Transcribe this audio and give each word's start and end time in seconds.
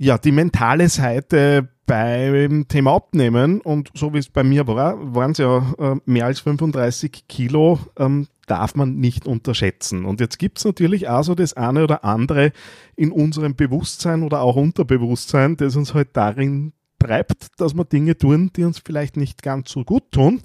Ja, 0.00 0.16
die 0.16 0.30
mentale 0.30 0.88
Seite 0.88 1.70
beim 1.84 2.68
Thema 2.68 2.94
Abnehmen 2.94 3.60
und 3.60 3.90
so 3.94 4.14
wie 4.14 4.18
es 4.18 4.28
bei 4.28 4.44
mir 4.44 4.68
war, 4.68 5.12
waren 5.12 5.32
es 5.32 5.38
ja 5.38 5.74
äh, 5.76 5.96
mehr 6.04 6.26
als 6.26 6.38
35 6.38 7.26
Kilo, 7.26 7.80
ähm, 7.98 8.28
darf 8.46 8.76
man 8.76 8.94
nicht 8.96 9.26
unterschätzen. 9.26 10.04
Und 10.04 10.20
jetzt 10.20 10.38
gibt 10.38 10.58
es 10.58 10.64
natürlich 10.64 11.08
auch 11.08 11.24
so 11.24 11.34
das 11.34 11.54
eine 11.54 11.82
oder 11.82 12.04
andere 12.04 12.52
in 12.94 13.10
unserem 13.10 13.56
Bewusstsein 13.56 14.22
oder 14.22 14.40
auch 14.42 14.54
Unterbewusstsein, 14.54 15.56
das 15.56 15.74
uns 15.74 15.94
halt 15.94 16.10
darin 16.12 16.74
treibt, 17.00 17.48
dass 17.56 17.74
wir 17.74 17.84
Dinge 17.84 18.16
tun, 18.16 18.52
die 18.54 18.62
uns 18.62 18.78
vielleicht 18.78 19.16
nicht 19.16 19.42
ganz 19.42 19.72
so 19.72 19.82
gut 19.82 20.12
tun 20.12 20.42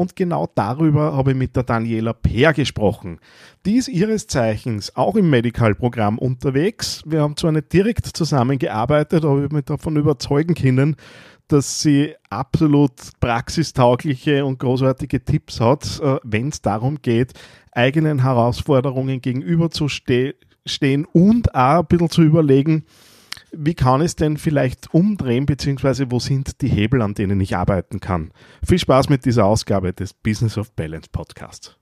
und 0.00 0.16
genau 0.16 0.48
darüber 0.54 1.14
habe 1.14 1.32
ich 1.32 1.36
mit 1.36 1.54
der 1.56 1.62
Daniela 1.62 2.14
Peer 2.14 2.54
gesprochen. 2.54 3.20
Die 3.66 3.76
ist 3.76 3.88
ihres 3.88 4.26
Zeichens 4.26 4.96
auch 4.96 5.14
im 5.14 5.28
Medical-Programm 5.28 6.18
unterwegs. 6.18 7.02
Wir 7.04 7.20
haben 7.20 7.36
zwar 7.36 7.52
nicht 7.52 7.70
direkt 7.70 8.06
zusammengearbeitet, 8.06 9.26
aber 9.26 9.36
ich 9.36 9.44
habe 9.44 9.56
mich 9.56 9.66
davon 9.66 9.96
überzeugen 9.96 10.54
können, 10.54 10.96
dass 11.48 11.82
sie 11.82 12.14
absolut 12.30 12.92
praxistaugliche 13.20 14.46
und 14.46 14.58
großartige 14.58 15.22
Tipps 15.22 15.60
hat, 15.60 16.00
äh, 16.02 16.16
wenn 16.24 16.48
es 16.48 16.62
darum 16.62 17.02
geht, 17.02 17.34
eigenen 17.72 18.22
Herausforderungen 18.22 19.20
gegenüberzustehen 19.20 21.04
und 21.12 21.54
auch 21.54 21.80
ein 21.80 21.86
bisschen 21.86 22.08
zu 22.08 22.22
überlegen, 22.22 22.86
wie 23.52 23.74
kann 23.74 24.00
es 24.00 24.16
denn 24.16 24.36
vielleicht 24.36 24.92
umdrehen, 24.94 25.46
beziehungsweise 25.46 26.10
wo 26.10 26.18
sind 26.18 26.60
die 26.60 26.68
Hebel, 26.68 27.02
an 27.02 27.14
denen 27.14 27.40
ich 27.40 27.56
arbeiten 27.56 28.00
kann? 28.00 28.32
Viel 28.66 28.78
Spaß 28.78 29.08
mit 29.08 29.24
dieser 29.24 29.44
Ausgabe 29.44 29.92
des 29.92 30.14
Business 30.14 30.56
of 30.56 30.72
Balance 30.72 31.08
Podcasts. 31.10 31.76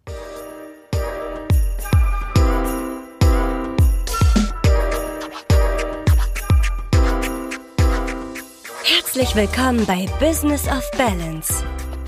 Herzlich 8.85 9.35
willkommen 9.35 9.85
bei 9.87 10.07
Business 10.21 10.67
of 10.69 10.89
Balance, 10.97 11.65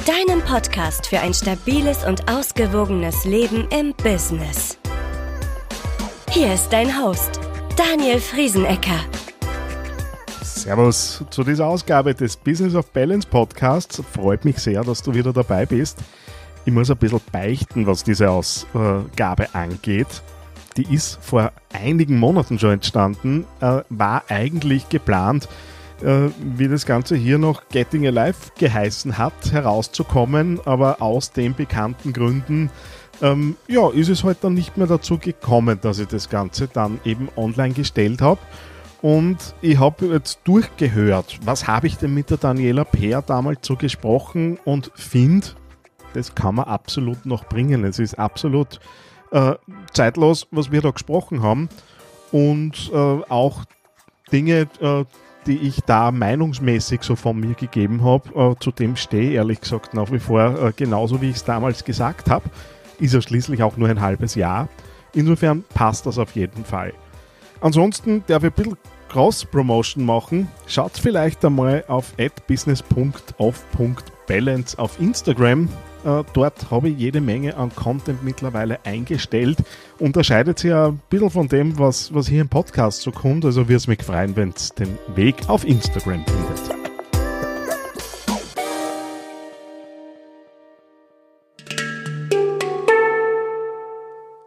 deinem 0.06 0.40
Podcast 0.42 1.06
für 1.06 1.20
ein 1.20 1.34
stabiles 1.34 2.04
und 2.04 2.30
ausgewogenes 2.30 3.24
Leben 3.24 3.66
im 3.70 3.92
Business. 4.02 4.78
Hier 6.30 6.54
ist 6.54 6.68
dein 6.70 7.02
Host, 7.02 7.40
Daniel 7.76 8.20
Friesenecker. 8.20 9.00
Servus 10.60 11.24
zu 11.30 11.42
dieser 11.42 11.66
Ausgabe 11.66 12.14
des 12.14 12.36
Business 12.36 12.74
of 12.74 12.92
Balance 12.92 13.26
Podcasts. 13.26 14.02
Freut 14.12 14.44
mich 14.44 14.58
sehr, 14.58 14.84
dass 14.84 15.02
du 15.02 15.14
wieder 15.14 15.32
dabei 15.32 15.64
bist. 15.64 15.98
Ich 16.66 16.72
muss 16.72 16.90
ein 16.90 16.98
bisschen 16.98 17.22
beichten, 17.32 17.86
was 17.86 18.04
diese 18.04 18.30
Ausgabe 18.30 19.54
angeht. 19.54 20.22
Die 20.76 20.94
ist 20.94 21.18
vor 21.22 21.52
einigen 21.72 22.18
Monaten 22.18 22.58
schon 22.58 22.72
entstanden, 22.72 23.46
äh, 23.60 23.80
war 23.88 24.24
eigentlich 24.28 24.90
geplant, 24.90 25.48
äh, 26.02 26.28
wie 26.38 26.68
das 26.68 26.84
Ganze 26.84 27.16
hier 27.16 27.38
noch 27.38 27.68
Getting 27.70 28.06
Alive 28.06 28.52
geheißen 28.58 29.16
hat, 29.16 29.52
herauszukommen, 29.52 30.60
aber 30.66 31.00
aus 31.00 31.32
den 31.32 31.54
bekannten 31.54 32.12
Gründen 32.12 32.70
ähm, 33.22 33.56
ja, 33.66 33.88
ist 33.90 34.10
es 34.10 34.24
halt 34.24 34.38
dann 34.42 34.54
nicht 34.54 34.76
mehr 34.76 34.86
dazu 34.86 35.16
gekommen, 35.16 35.78
dass 35.80 35.98
ich 35.98 36.08
das 36.08 36.28
Ganze 36.28 36.68
dann 36.68 37.00
eben 37.04 37.28
online 37.36 37.72
gestellt 37.72 38.20
habe. 38.20 38.40
Und 39.02 39.54
ich 39.62 39.78
habe 39.78 40.06
jetzt 40.06 40.40
durchgehört, 40.44 41.38
was 41.44 41.66
habe 41.66 41.86
ich 41.86 41.96
denn 41.96 42.12
mit 42.12 42.30
der 42.30 42.36
Daniela 42.36 42.84
Peer 42.84 43.22
damals 43.22 43.66
so 43.66 43.76
gesprochen 43.76 44.58
und 44.64 44.92
finde, 44.94 45.48
das 46.12 46.34
kann 46.34 46.56
man 46.56 46.66
absolut 46.66 47.24
noch 47.24 47.44
bringen. 47.44 47.84
Es 47.84 47.98
ist 47.98 48.18
absolut 48.18 48.80
äh, 49.30 49.54
zeitlos, 49.92 50.46
was 50.50 50.70
wir 50.70 50.82
da 50.82 50.90
gesprochen 50.90 51.42
haben. 51.42 51.68
Und 52.32 52.90
äh, 52.92 52.96
auch 52.96 53.64
Dinge, 54.30 54.68
äh, 54.80 55.04
die 55.46 55.58
ich 55.58 55.80
da 55.86 56.10
meinungsmäßig 56.10 57.02
so 57.02 57.16
von 57.16 57.40
mir 57.40 57.54
gegeben 57.54 58.04
habe, 58.04 58.52
äh, 58.52 58.54
zu 58.60 58.70
dem 58.70 58.96
stehe 58.96 59.30
ich 59.30 59.34
ehrlich 59.36 59.60
gesagt 59.60 59.94
nach 59.94 60.12
wie 60.12 60.18
vor 60.18 60.62
äh, 60.62 60.72
genauso, 60.76 61.22
wie 61.22 61.30
ich 61.30 61.36
es 61.36 61.44
damals 61.44 61.84
gesagt 61.84 62.28
habe. 62.28 62.50
Ist 62.98 63.14
ja 63.14 63.22
schließlich 63.22 63.62
auch 63.62 63.76
nur 63.76 63.88
ein 63.88 64.00
halbes 64.00 64.34
Jahr. 64.34 64.68
Insofern 65.14 65.64
passt 65.74 66.06
das 66.06 66.18
auf 66.18 66.36
jeden 66.36 66.64
Fall. 66.64 66.92
Ansonsten 67.60 68.24
darf 68.26 68.42
ich 68.42 68.50
ein 68.50 68.54
bisschen 68.54 68.76
Cross-Promotion 69.10 70.04
machen. 70.04 70.48
Schaut 70.66 70.96
vielleicht 70.96 71.44
einmal 71.44 71.84
auf 71.88 72.14
business.off.balance 72.46 74.78
auf 74.78 74.98
Instagram. 75.00 75.68
Äh, 76.04 76.22
dort 76.32 76.70
habe 76.70 76.88
ich 76.88 76.98
jede 76.98 77.20
Menge 77.20 77.56
an 77.56 77.74
Content 77.74 78.22
mittlerweile 78.22 78.78
eingestellt. 78.84 79.58
Unterscheidet 79.98 80.60
sich 80.60 80.70
ja 80.70 80.86
ein 80.88 81.00
bisschen 81.10 81.30
von 81.30 81.48
dem, 81.48 81.78
was, 81.78 82.14
was 82.14 82.28
hier 82.28 82.40
im 82.40 82.48
Podcast 82.48 83.02
so 83.02 83.10
kommt. 83.10 83.44
Also 83.44 83.62
würde 83.62 83.76
es 83.76 83.86
mich 83.86 84.02
freuen, 84.02 84.34
wenn 84.36 84.48
es 84.50 84.70
den 84.70 84.96
Weg 85.14 85.36
auf 85.48 85.66
Instagram 85.66 86.24
findet. 86.24 86.79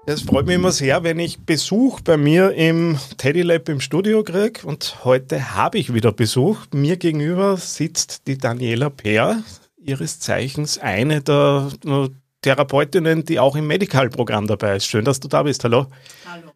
Es 0.06 0.22
freut 0.22 0.48
mich 0.48 0.56
immer 0.56 0.74
sehr, 0.74 1.04
wenn 1.04 1.18
ich 1.18 1.46
Besuch 1.46 2.02
bei 2.02 2.18
mir 2.18 2.52
im 2.52 3.00
Teddy 3.18 3.42
Lab 3.42 3.70
im 3.70 3.80
Studio 3.80 4.22
kriege. 4.22 4.68
Und 4.68 5.06
heute 5.06 5.56
habe 5.56 5.78
ich 5.78 5.94
wieder 5.94 6.12
Besuch. 6.12 6.58
Mir 6.74 6.98
gegenüber 6.98 7.56
sitzt 7.56 8.28
die 8.28 8.38
Daniela 8.38 8.90
Peer, 8.90 9.42
ihres 9.78 10.20
Zeichens 10.20 10.78
eine 10.78 11.22
der 11.22 11.72
Therapeutinnen, 12.42 13.24
die 13.24 13.40
auch 13.40 13.56
im 13.56 13.66
Medical-Programm 13.66 14.46
dabei 14.46 14.76
ist. 14.76 14.88
Schön, 14.88 15.06
dass 15.06 15.22
du 15.22 15.30
da 15.30 15.44
bist. 15.44 15.64
Hallo. 15.64 15.86
Hallo. 16.30 16.52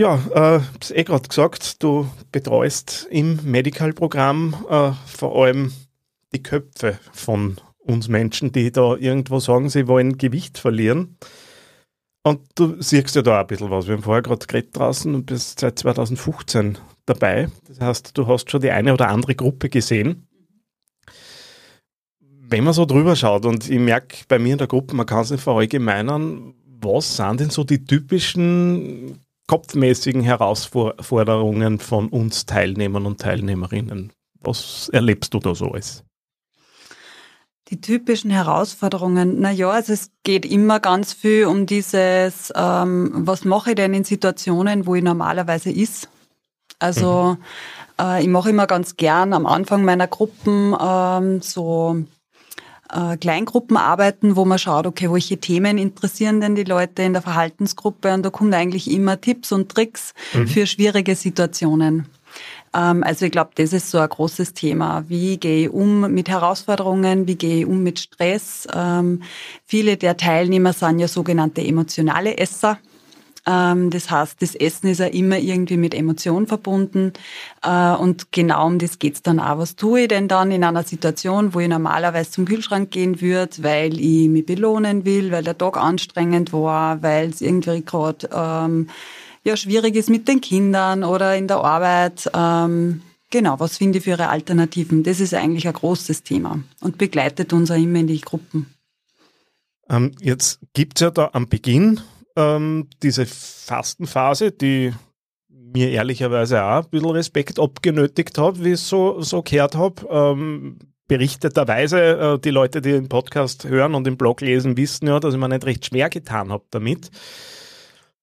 Ja, 0.00 0.16
äh, 0.34 0.60
hab's 0.74 0.90
eh 0.90 1.04
gerade 1.04 1.28
gesagt, 1.28 1.80
du 1.80 2.10
betreust 2.32 3.06
im 3.08 3.38
Medical-Programm 3.44 4.66
äh, 4.68 4.90
vor 5.06 5.44
allem 5.44 5.72
die 6.34 6.42
Köpfe 6.42 6.98
von 7.12 7.56
uns 7.86 8.08
Menschen, 8.08 8.52
die 8.52 8.70
da 8.72 8.96
irgendwo 8.96 9.40
sagen, 9.40 9.68
sie 9.68 9.88
wollen 9.88 10.18
Gewicht 10.18 10.58
verlieren. 10.58 11.16
Und 12.22 12.40
du 12.56 12.82
siehst 12.82 13.14
ja 13.14 13.22
da 13.22 13.40
ein 13.40 13.46
bisschen 13.46 13.70
was. 13.70 13.86
Wir 13.86 13.94
haben 13.94 14.02
vorher 14.02 14.22
gerade 14.22 14.44
geredet 14.46 14.76
draußen 14.76 15.14
und 15.14 15.26
bist 15.26 15.60
seit 15.60 15.78
2015 15.78 16.76
dabei. 17.06 17.48
Das 17.68 17.80
heißt, 17.80 18.18
du 18.18 18.26
hast 18.26 18.50
schon 18.50 18.60
die 18.60 18.72
eine 18.72 18.92
oder 18.92 19.08
andere 19.08 19.36
Gruppe 19.36 19.68
gesehen. 19.68 20.26
Wenn 22.18 22.64
man 22.64 22.74
so 22.74 22.84
drüber 22.84 23.14
schaut 23.14 23.46
und 23.46 23.70
ich 23.70 23.78
merke 23.78 24.18
bei 24.28 24.38
mir 24.38 24.52
in 24.52 24.58
der 24.58 24.66
Gruppe, 24.66 24.96
man 24.96 25.06
kann 25.06 25.22
es 25.22 25.30
nicht 25.30 25.42
verallgemeinern, 25.42 26.54
was 26.64 27.16
sind 27.16 27.40
denn 27.40 27.50
so 27.50 27.64
die 27.64 27.84
typischen 27.84 29.20
kopfmäßigen 29.46 30.22
Herausforderungen 30.22 31.78
von 31.78 32.08
uns 32.08 32.46
Teilnehmern 32.46 33.06
und 33.06 33.20
Teilnehmerinnen? 33.20 34.12
Was 34.40 34.88
erlebst 34.92 35.32
du 35.34 35.38
da 35.38 35.54
so 35.54 35.70
alles? 35.70 36.05
Die 37.68 37.80
typischen 37.80 38.30
Herausforderungen, 38.30 39.40
na 39.40 39.50
ja, 39.50 39.70
also 39.70 39.92
es 39.92 40.10
geht 40.22 40.46
immer 40.46 40.78
ganz 40.78 41.12
viel 41.12 41.46
um 41.46 41.66
dieses, 41.66 42.52
ähm, 42.54 43.10
was 43.12 43.44
mache 43.44 43.70
ich 43.70 43.76
denn 43.76 43.92
in 43.92 44.04
Situationen, 44.04 44.86
wo 44.86 44.94
ich 44.94 45.02
normalerweise 45.02 45.70
ist. 45.70 46.08
Also 46.78 47.36
mhm. 47.98 48.04
äh, 48.04 48.22
ich 48.22 48.28
mache 48.28 48.50
immer 48.50 48.68
ganz 48.68 48.96
gern 48.96 49.32
am 49.32 49.46
Anfang 49.46 49.84
meiner 49.84 50.06
Gruppen 50.06 50.76
ähm, 50.80 51.42
so 51.42 52.04
äh, 52.92 53.16
Kleingruppenarbeiten, 53.16 54.36
wo 54.36 54.44
man 54.44 54.58
schaut, 54.58 54.86
okay, 54.86 55.10
welche 55.10 55.38
Themen 55.38 55.76
interessieren 55.76 56.40
denn 56.40 56.54
die 56.54 56.64
Leute 56.64 57.02
in 57.02 57.14
der 57.14 57.22
Verhaltensgruppe 57.22 58.14
und 58.14 58.24
da 58.24 58.30
kommen 58.30 58.54
eigentlich 58.54 58.90
immer 58.90 59.20
Tipps 59.20 59.50
und 59.50 59.70
Tricks 59.70 60.14
mhm. 60.34 60.46
für 60.46 60.66
schwierige 60.66 61.16
Situationen. 61.16 62.06
Ähm, 62.76 63.02
also 63.02 63.26
ich 63.26 63.32
glaube, 63.32 63.50
das 63.54 63.72
ist 63.72 63.90
so 63.90 63.98
ein 63.98 64.08
großes 64.08 64.52
Thema. 64.52 65.04
Wie 65.08 65.38
gehe 65.38 65.66
ich 65.66 65.70
um 65.72 66.12
mit 66.12 66.28
Herausforderungen? 66.28 67.26
Wie 67.26 67.36
gehe 67.36 67.60
ich 67.60 67.66
um 67.66 67.82
mit 67.82 67.98
Stress? 67.98 68.68
Ähm, 68.74 69.22
viele 69.64 69.96
der 69.96 70.16
Teilnehmer 70.16 70.72
sind 70.72 70.98
ja 70.98 71.08
sogenannte 71.08 71.62
emotionale 71.62 72.36
Esser. 72.36 72.78
Ähm, 73.46 73.90
das 73.90 74.10
heißt, 74.10 74.42
das 74.42 74.54
Essen 74.56 74.88
ist 74.88 74.98
ja 74.98 75.06
immer 75.06 75.38
irgendwie 75.38 75.76
mit 75.76 75.94
Emotion 75.94 76.46
verbunden. 76.46 77.12
Äh, 77.62 77.94
und 77.94 78.32
genau 78.32 78.66
um 78.66 78.78
das 78.78 78.98
geht's 78.98 79.22
dann 79.22 79.40
auch. 79.40 79.58
Was 79.58 79.76
tue 79.76 80.02
ich 80.02 80.08
denn 80.08 80.28
dann 80.28 80.50
in 80.50 80.64
einer 80.64 80.82
Situation, 80.82 81.54
wo 81.54 81.60
ich 81.60 81.68
normalerweise 81.68 82.30
zum 82.32 82.44
Kühlschrank 82.44 82.90
gehen 82.90 83.20
würde, 83.20 83.62
weil 83.62 83.98
ich 84.00 84.28
mich 84.28 84.44
belohnen 84.44 85.04
will, 85.04 85.30
weil 85.30 85.44
der 85.44 85.56
Tag 85.56 85.76
anstrengend 85.76 86.52
war, 86.52 87.02
weil 87.02 87.30
es 87.30 87.40
irgendwie 87.40 87.84
gerade 87.84 88.28
ähm, 88.34 88.88
ja 89.46 89.56
schwierig 89.56 89.94
ist 89.94 90.10
mit 90.10 90.28
den 90.28 90.40
Kindern 90.40 91.04
oder 91.04 91.36
in 91.36 91.46
der 91.46 91.58
Arbeit. 91.58 92.28
Ähm, 92.34 93.02
genau, 93.30 93.58
was 93.60 93.78
finde 93.78 93.98
ich 93.98 94.04
für 94.04 94.10
ihre 94.10 94.28
Alternativen? 94.28 95.04
Das 95.04 95.20
ist 95.20 95.34
eigentlich 95.34 95.66
ein 95.66 95.72
großes 95.72 96.24
Thema 96.24 96.62
und 96.80 96.98
begleitet 96.98 97.52
uns 97.52 97.70
auch 97.70 97.76
immer 97.76 98.00
in 98.00 98.08
die 98.08 98.20
Gruppen. 98.20 98.66
Ähm, 99.88 100.12
jetzt 100.20 100.58
gibt 100.74 100.98
es 100.98 101.02
ja 101.02 101.10
da 101.10 101.30
am 101.32 101.48
Beginn 101.48 102.00
ähm, 102.34 102.88
diese 103.02 103.24
Fastenphase, 103.24 104.50
die 104.50 104.92
mir 105.48 105.90
ehrlicherweise 105.90 106.62
auch 106.64 106.84
ein 106.84 106.90
bisschen 106.90 107.10
Respekt 107.10 107.60
abgenötigt 107.60 108.36
hat, 108.38 108.62
wie 108.64 108.68
ich 108.68 108.74
es 108.74 108.88
so, 108.88 109.20
so 109.22 109.42
gehört 109.42 109.76
habe. 109.76 110.06
Ähm, 110.10 110.78
berichteterweise, 111.06 112.00
äh, 112.00 112.38
die 112.40 112.50
Leute, 112.50 112.80
die 112.80 112.92
den 112.92 113.08
Podcast 113.08 113.64
hören 113.64 113.94
und 113.94 114.04
den 114.04 114.16
Blog 114.16 114.40
lesen, 114.40 114.76
wissen 114.76 115.06
ja, 115.06 115.20
dass 115.20 115.34
ich 115.34 115.40
mir 115.40 115.48
nicht 115.48 115.66
recht 115.66 115.86
schwer 115.86 116.10
getan 116.10 116.50
habe 116.50 116.64
damit. 116.70 117.10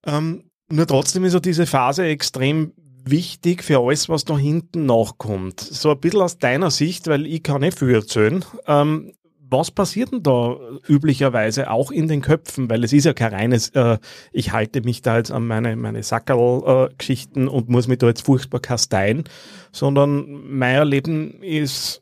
Ähm, 0.06 0.50
nur 0.74 0.88
trotzdem 0.88 1.24
ist 1.24 1.34
ja 1.34 1.40
diese 1.40 1.68
Phase 1.68 2.06
extrem 2.06 2.74
wichtig 3.06 3.64
für 3.64 3.80
alles, 3.80 4.10
was 4.10 4.26
da 4.26 4.38
hinten 4.38 4.86
nachkommt. 4.86 5.60
So 5.60 5.92
ein 5.92 6.00
bisschen 6.00 6.22
aus 6.22 6.40
deiner 6.40 6.72
Sicht, 6.72 7.08
weil 7.08 7.28
ich 7.28 7.44
kann 7.44 7.62
nicht 7.62 7.78
viel 7.78 7.94
erzählen. 7.94 8.44
Ähm, 8.66 9.14
was 9.38 9.70
passiert 9.70 10.12
denn 10.12 10.24
da 10.24 10.58
üblicherweise 10.88 11.70
auch 11.70 11.92
in 11.92 12.08
den 12.08 12.22
Köpfen? 12.22 12.72
Weil 12.72 12.84
es 12.84 12.92
ist 12.92 13.04
ja 13.04 13.14
kein 13.14 13.34
reines, 13.34 13.70
äh, 13.70 14.00
ich 14.32 14.52
halte 14.52 14.82
mich 14.82 15.04
da 15.04 15.18
jetzt 15.18 15.32
an 15.32 15.46
meine, 15.46 15.76
meine 15.76 16.02
Sackerl-Geschichten 16.02 17.48
äh, 17.48 17.50
und 17.52 17.70
muss 17.70 17.88
mich 17.88 18.00
da 18.00 18.08
jetzt 18.08 18.26
furchtbar 18.26 18.60
kasteien, 18.60 19.26
sondern 19.72 20.26
mein 20.58 20.76
Erleben 20.76 21.44
ist, 21.44 22.02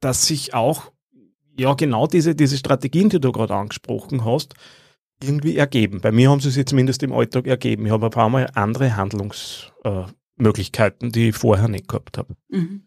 dass 0.00 0.26
sich 0.26 0.54
auch, 0.54 0.90
ja, 1.58 1.74
genau 1.74 2.06
diese, 2.06 2.34
diese 2.34 2.56
Strategien, 2.56 3.10
die 3.10 3.20
du 3.20 3.30
gerade 3.30 3.54
angesprochen 3.54 4.24
hast, 4.24 4.54
irgendwie 5.26 5.56
ergeben. 5.56 6.00
Bei 6.00 6.12
mir 6.12 6.30
haben 6.30 6.40
sie 6.40 6.50
sich 6.50 6.66
zumindest 6.66 7.02
im 7.02 7.12
Alltag 7.12 7.46
ergeben. 7.46 7.86
Ich 7.86 7.92
habe 7.92 8.06
ein 8.06 8.10
paar 8.10 8.28
Mal 8.28 8.50
andere 8.54 8.96
Handlungsmöglichkeiten, 8.96 11.08
äh, 11.08 11.12
die 11.12 11.30
ich 11.30 11.36
vorher 11.36 11.68
nicht 11.68 11.88
gehabt 11.88 12.18
habe. 12.18 12.36
Mhm. 12.48 12.82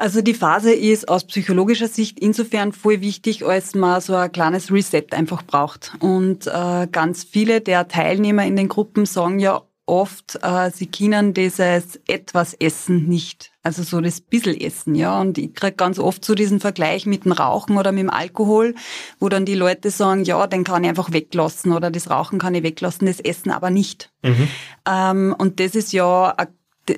Also 0.00 0.22
die 0.22 0.32
Phase 0.32 0.72
ist 0.72 1.10
aus 1.10 1.26
psychologischer 1.26 1.88
Sicht 1.88 2.18
insofern 2.18 2.72
voll 2.72 3.02
wichtig, 3.02 3.44
als 3.44 3.74
man 3.74 4.00
so 4.00 4.14
ein 4.14 4.32
kleines 4.32 4.72
Reset 4.72 5.12
einfach 5.12 5.42
braucht. 5.42 5.92
Und 6.00 6.46
äh, 6.46 6.88
ganz 6.90 7.24
viele 7.24 7.60
der 7.60 7.86
Teilnehmer 7.86 8.46
in 8.46 8.56
den 8.56 8.68
Gruppen 8.68 9.04
sagen 9.04 9.40
ja 9.40 9.60
oft, 9.90 10.38
äh, 10.42 10.70
sie 10.70 10.86
können 10.86 11.34
dieses 11.34 11.98
etwas 12.06 12.54
Essen 12.54 13.08
nicht. 13.08 13.50
Also 13.62 13.82
so 13.82 14.00
das 14.00 14.20
bissel 14.20 14.56
Essen, 14.62 14.94
ja. 14.94 15.20
Und 15.20 15.36
ich 15.36 15.52
krieg 15.52 15.76
ganz 15.76 15.98
oft 15.98 16.24
so 16.24 16.34
diesen 16.34 16.60
Vergleich 16.60 17.04
mit 17.04 17.24
dem 17.24 17.32
Rauchen 17.32 17.76
oder 17.76 17.90
mit 17.92 18.02
dem 18.04 18.10
Alkohol, 18.10 18.74
wo 19.18 19.28
dann 19.28 19.44
die 19.44 19.54
Leute 19.54 19.90
sagen, 19.90 20.24
ja, 20.24 20.46
den 20.46 20.64
kann 20.64 20.84
ich 20.84 20.88
einfach 20.88 21.12
weglassen 21.12 21.72
oder 21.72 21.90
das 21.90 22.08
Rauchen 22.08 22.38
kann 22.38 22.54
ich 22.54 22.62
weglassen, 22.62 23.06
das 23.06 23.20
Essen 23.20 23.50
aber 23.50 23.70
nicht. 23.70 24.10
Mhm. 24.22 24.48
Ähm, 24.88 25.34
und 25.36 25.60
das 25.60 25.74
ist 25.74 25.92
ja 25.92 26.34
ein 26.36 26.46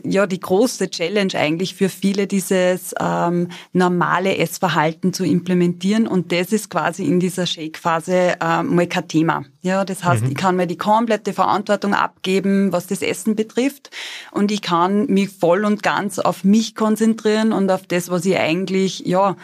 ja 0.04 0.26
die 0.26 0.40
große 0.40 0.90
Challenge 0.90 1.34
eigentlich 1.34 1.74
für 1.74 1.88
viele, 1.88 2.26
dieses 2.26 2.94
ähm, 3.00 3.48
normale 3.72 4.36
Essverhalten 4.36 5.12
zu 5.12 5.24
implementieren. 5.24 6.06
Und 6.06 6.32
das 6.32 6.52
ist 6.52 6.70
quasi 6.70 7.04
in 7.04 7.20
dieser 7.20 7.46
Shake-Phase 7.46 8.36
ähm, 8.40 8.74
mal 8.74 8.86
kein 8.86 9.08
Thema. 9.08 9.44
Ja, 9.62 9.84
das 9.84 10.02
heißt, 10.02 10.24
mhm. 10.24 10.30
ich 10.30 10.36
kann 10.36 10.56
mir 10.56 10.66
die 10.66 10.76
komplette 10.76 11.32
Verantwortung 11.32 11.94
abgeben, 11.94 12.72
was 12.72 12.88
das 12.88 13.00
Essen 13.00 13.36
betrifft. 13.36 13.90
Und 14.32 14.50
ich 14.50 14.60
kann 14.60 15.06
mich 15.06 15.30
voll 15.30 15.64
und 15.64 15.82
ganz 15.82 16.18
auf 16.18 16.42
mich 16.42 16.74
konzentrieren 16.74 17.52
und 17.52 17.70
auf 17.70 17.86
das, 17.86 18.10
was 18.10 18.24
ich 18.24 18.36
eigentlich, 18.36 19.00
ja, 19.06 19.36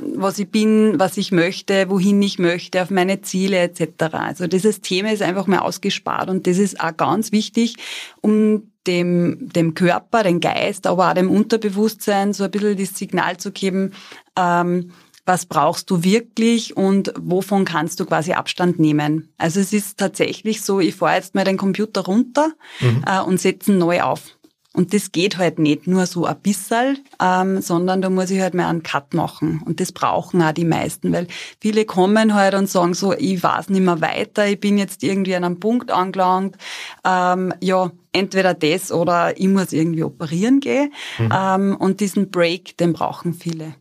was 0.00 0.38
ich 0.38 0.50
bin, 0.50 0.98
was 0.98 1.16
ich 1.16 1.32
möchte, 1.32 1.90
wohin 1.90 2.22
ich 2.22 2.38
möchte, 2.38 2.82
auf 2.82 2.90
meine 2.90 3.20
Ziele 3.20 3.58
etc. 3.58 4.14
Also 4.14 4.46
dieses 4.46 4.80
Thema 4.80 5.12
ist 5.12 5.22
einfach 5.22 5.46
mal 5.46 5.60
ausgespart 5.60 6.30
und 6.30 6.46
das 6.46 6.58
ist 6.58 6.80
auch 6.80 6.96
ganz 6.96 7.32
wichtig, 7.32 7.76
um 8.20 8.68
dem, 8.86 9.50
dem 9.52 9.74
Körper, 9.74 10.22
dem 10.22 10.40
Geist, 10.40 10.86
aber 10.86 11.10
auch 11.10 11.14
dem 11.14 11.30
Unterbewusstsein 11.30 12.32
so 12.32 12.44
ein 12.44 12.50
bisschen 12.50 12.76
das 12.76 12.96
Signal 12.96 13.36
zu 13.36 13.52
geben, 13.52 13.92
ähm, 14.36 14.92
was 15.24 15.46
brauchst 15.46 15.88
du 15.90 16.02
wirklich 16.02 16.76
und 16.76 17.12
wovon 17.16 17.64
kannst 17.64 18.00
du 18.00 18.06
quasi 18.06 18.32
Abstand 18.32 18.80
nehmen. 18.80 19.28
Also 19.38 19.60
es 19.60 19.72
ist 19.72 19.98
tatsächlich 19.98 20.62
so, 20.62 20.80
ich 20.80 20.96
fahre 20.96 21.16
jetzt 21.16 21.34
mal 21.34 21.44
den 21.44 21.56
Computer 21.58 22.00
runter 22.00 22.52
mhm. 22.80 23.04
äh, 23.06 23.20
und 23.20 23.40
setze 23.40 23.72
ihn 23.72 23.78
neu 23.78 24.02
auf. 24.02 24.36
Und 24.74 24.94
das 24.94 25.12
geht 25.12 25.36
halt 25.36 25.58
nicht 25.58 25.86
nur 25.86 26.06
so 26.06 26.24
ein 26.24 26.38
bisschen, 26.40 26.98
ähm, 27.20 27.60
sondern 27.60 28.00
da 28.00 28.08
muss 28.08 28.30
ich 28.30 28.40
halt 28.40 28.54
mal 28.54 28.68
einen 28.68 28.82
Cut 28.82 29.12
machen. 29.12 29.62
Und 29.66 29.80
das 29.80 29.92
brauchen 29.92 30.40
auch 30.40 30.52
die 30.52 30.64
meisten, 30.64 31.12
weil 31.12 31.26
viele 31.60 31.84
kommen 31.84 32.34
halt 32.34 32.54
und 32.54 32.70
sagen 32.70 32.94
so, 32.94 33.12
ich 33.12 33.42
weiß 33.42 33.68
nicht 33.68 33.82
mehr 33.82 34.00
weiter, 34.00 34.46
ich 34.46 34.60
bin 34.60 34.78
jetzt 34.78 35.02
irgendwie 35.02 35.34
an 35.34 35.44
einem 35.44 35.60
Punkt 35.60 35.90
angelangt. 35.90 36.56
Ähm, 37.04 37.52
ja, 37.60 37.90
entweder 38.12 38.54
das 38.54 38.92
oder 38.92 39.38
ich 39.38 39.48
muss 39.48 39.72
irgendwie 39.72 40.04
operieren 40.04 40.60
gehen. 40.60 40.92
Mhm. 41.18 41.32
Ähm, 41.34 41.76
und 41.76 42.00
diesen 42.00 42.30
Break, 42.30 42.78
den 42.78 42.94
brauchen 42.94 43.34
viele. 43.34 43.74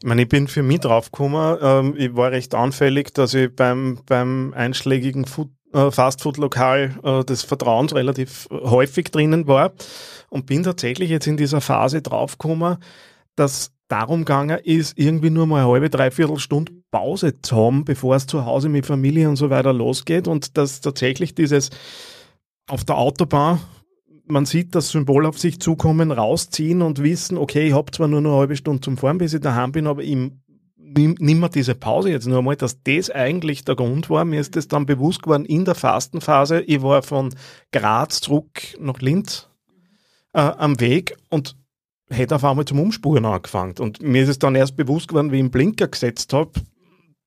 Ich 0.00 0.08
meine, 0.08 0.22
ich 0.22 0.28
bin 0.28 0.48
für 0.48 0.64
mich 0.64 0.80
draufgekommen, 0.80 1.58
ähm, 1.62 1.94
ich 1.96 2.16
war 2.16 2.32
recht 2.32 2.56
anfällig, 2.56 3.14
dass 3.14 3.34
ich 3.34 3.54
beim, 3.54 4.00
beim 4.04 4.52
einschlägigen 4.52 5.26
Food 5.26 5.50
äh, 5.72 5.90
Fastfood-Lokal 5.90 6.98
äh, 7.02 7.24
des 7.24 7.42
Vertrauens 7.42 7.94
relativ 7.94 8.48
häufig 8.50 9.10
drinnen 9.10 9.46
war. 9.46 9.72
Und 10.30 10.46
bin 10.46 10.62
tatsächlich 10.62 11.10
jetzt 11.10 11.26
in 11.26 11.36
dieser 11.36 11.60
Phase 11.60 12.00
draufgekommen, 12.00 12.78
dass 13.36 13.72
darum 13.88 14.20
gegangen 14.20 14.58
ist, 14.64 14.98
irgendwie 14.98 15.28
nur 15.28 15.46
mal 15.46 15.62
eine 15.62 15.70
halbe, 15.70 15.90
dreiviertel 15.90 16.38
Stunde 16.38 16.72
Pause 16.90 17.40
zu 17.42 17.56
haben, 17.56 17.84
bevor 17.84 18.16
es 18.16 18.26
zu 18.26 18.46
Hause 18.46 18.70
mit 18.70 18.86
Familie 18.86 19.28
und 19.28 19.36
so 19.36 19.50
weiter 19.50 19.72
losgeht. 19.72 20.28
Und 20.28 20.56
dass 20.56 20.80
tatsächlich 20.80 21.34
dieses 21.34 21.70
auf 22.68 22.84
der 22.84 22.96
Autobahn 22.96 23.60
man 24.26 24.46
sieht 24.46 24.74
das 24.74 24.90
Symbol 24.90 25.26
auf 25.26 25.38
sich 25.38 25.60
zukommen, 25.60 26.10
rausziehen 26.10 26.82
und 26.82 27.02
wissen, 27.02 27.36
okay, 27.36 27.68
ich 27.68 27.74
habe 27.74 27.90
zwar 27.90 28.08
nur 28.08 28.20
eine 28.20 28.32
halbe 28.32 28.56
Stunde 28.56 28.80
zum 28.80 28.96
Fahren, 28.96 29.18
bis 29.18 29.34
ich 29.34 29.40
daheim 29.40 29.72
bin, 29.72 29.86
aber 29.86 30.02
im 30.02 30.41
nimm, 30.82 31.16
nimm 31.18 31.40
mir 31.40 31.48
diese 31.48 31.74
Pause 31.74 32.10
jetzt 32.10 32.26
nur 32.26 32.38
einmal, 32.38 32.56
dass 32.56 32.82
das 32.82 33.10
eigentlich 33.10 33.64
der 33.64 33.76
Grund 33.76 34.10
war. 34.10 34.24
Mir 34.24 34.40
ist 34.40 34.56
das 34.56 34.68
dann 34.68 34.86
bewusst 34.86 35.22
geworden 35.22 35.44
in 35.44 35.64
der 35.64 35.74
Fastenphase. 35.74 36.60
Ich 36.62 36.82
war 36.82 37.02
von 37.02 37.34
Graz 37.72 38.20
zurück 38.20 38.76
nach 38.78 39.00
Linz 39.00 39.48
äh, 40.32 40.40
am 40.40 40.80
Weg 40.80 41.16
und 41.30 41.56
hätte 42.10 42.34
auf 42.36 42.44
einmal 42.44 42.64
zum 42.64 42.80
Umspuren 42.80 43.24
angefangen. 43.24 43.74
Und 43.78 44.02
mir 44.02 44.22
ist 44.22 44.28
es 44.28 44.38
dann 44.38 44.54
erst 44.54 44.76
bewusst 44.76 45.08
geworden, 45.08 45.32
wie 45.32 45.36
ich 45.36 45.42
einen 45.42 45.50
Blinker 45.50 45.88
gesetzt 45.88 46.32
habe, 46.32 46.52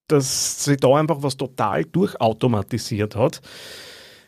dass 0.07 0.63
sich 0.63 0.77
da 0.77 0.95
einfach 0.95 1.17
was 1.21 1.37
total 1.37 1.85
durchautomatisiert 1.85 3.15
hat. 3.15 3.41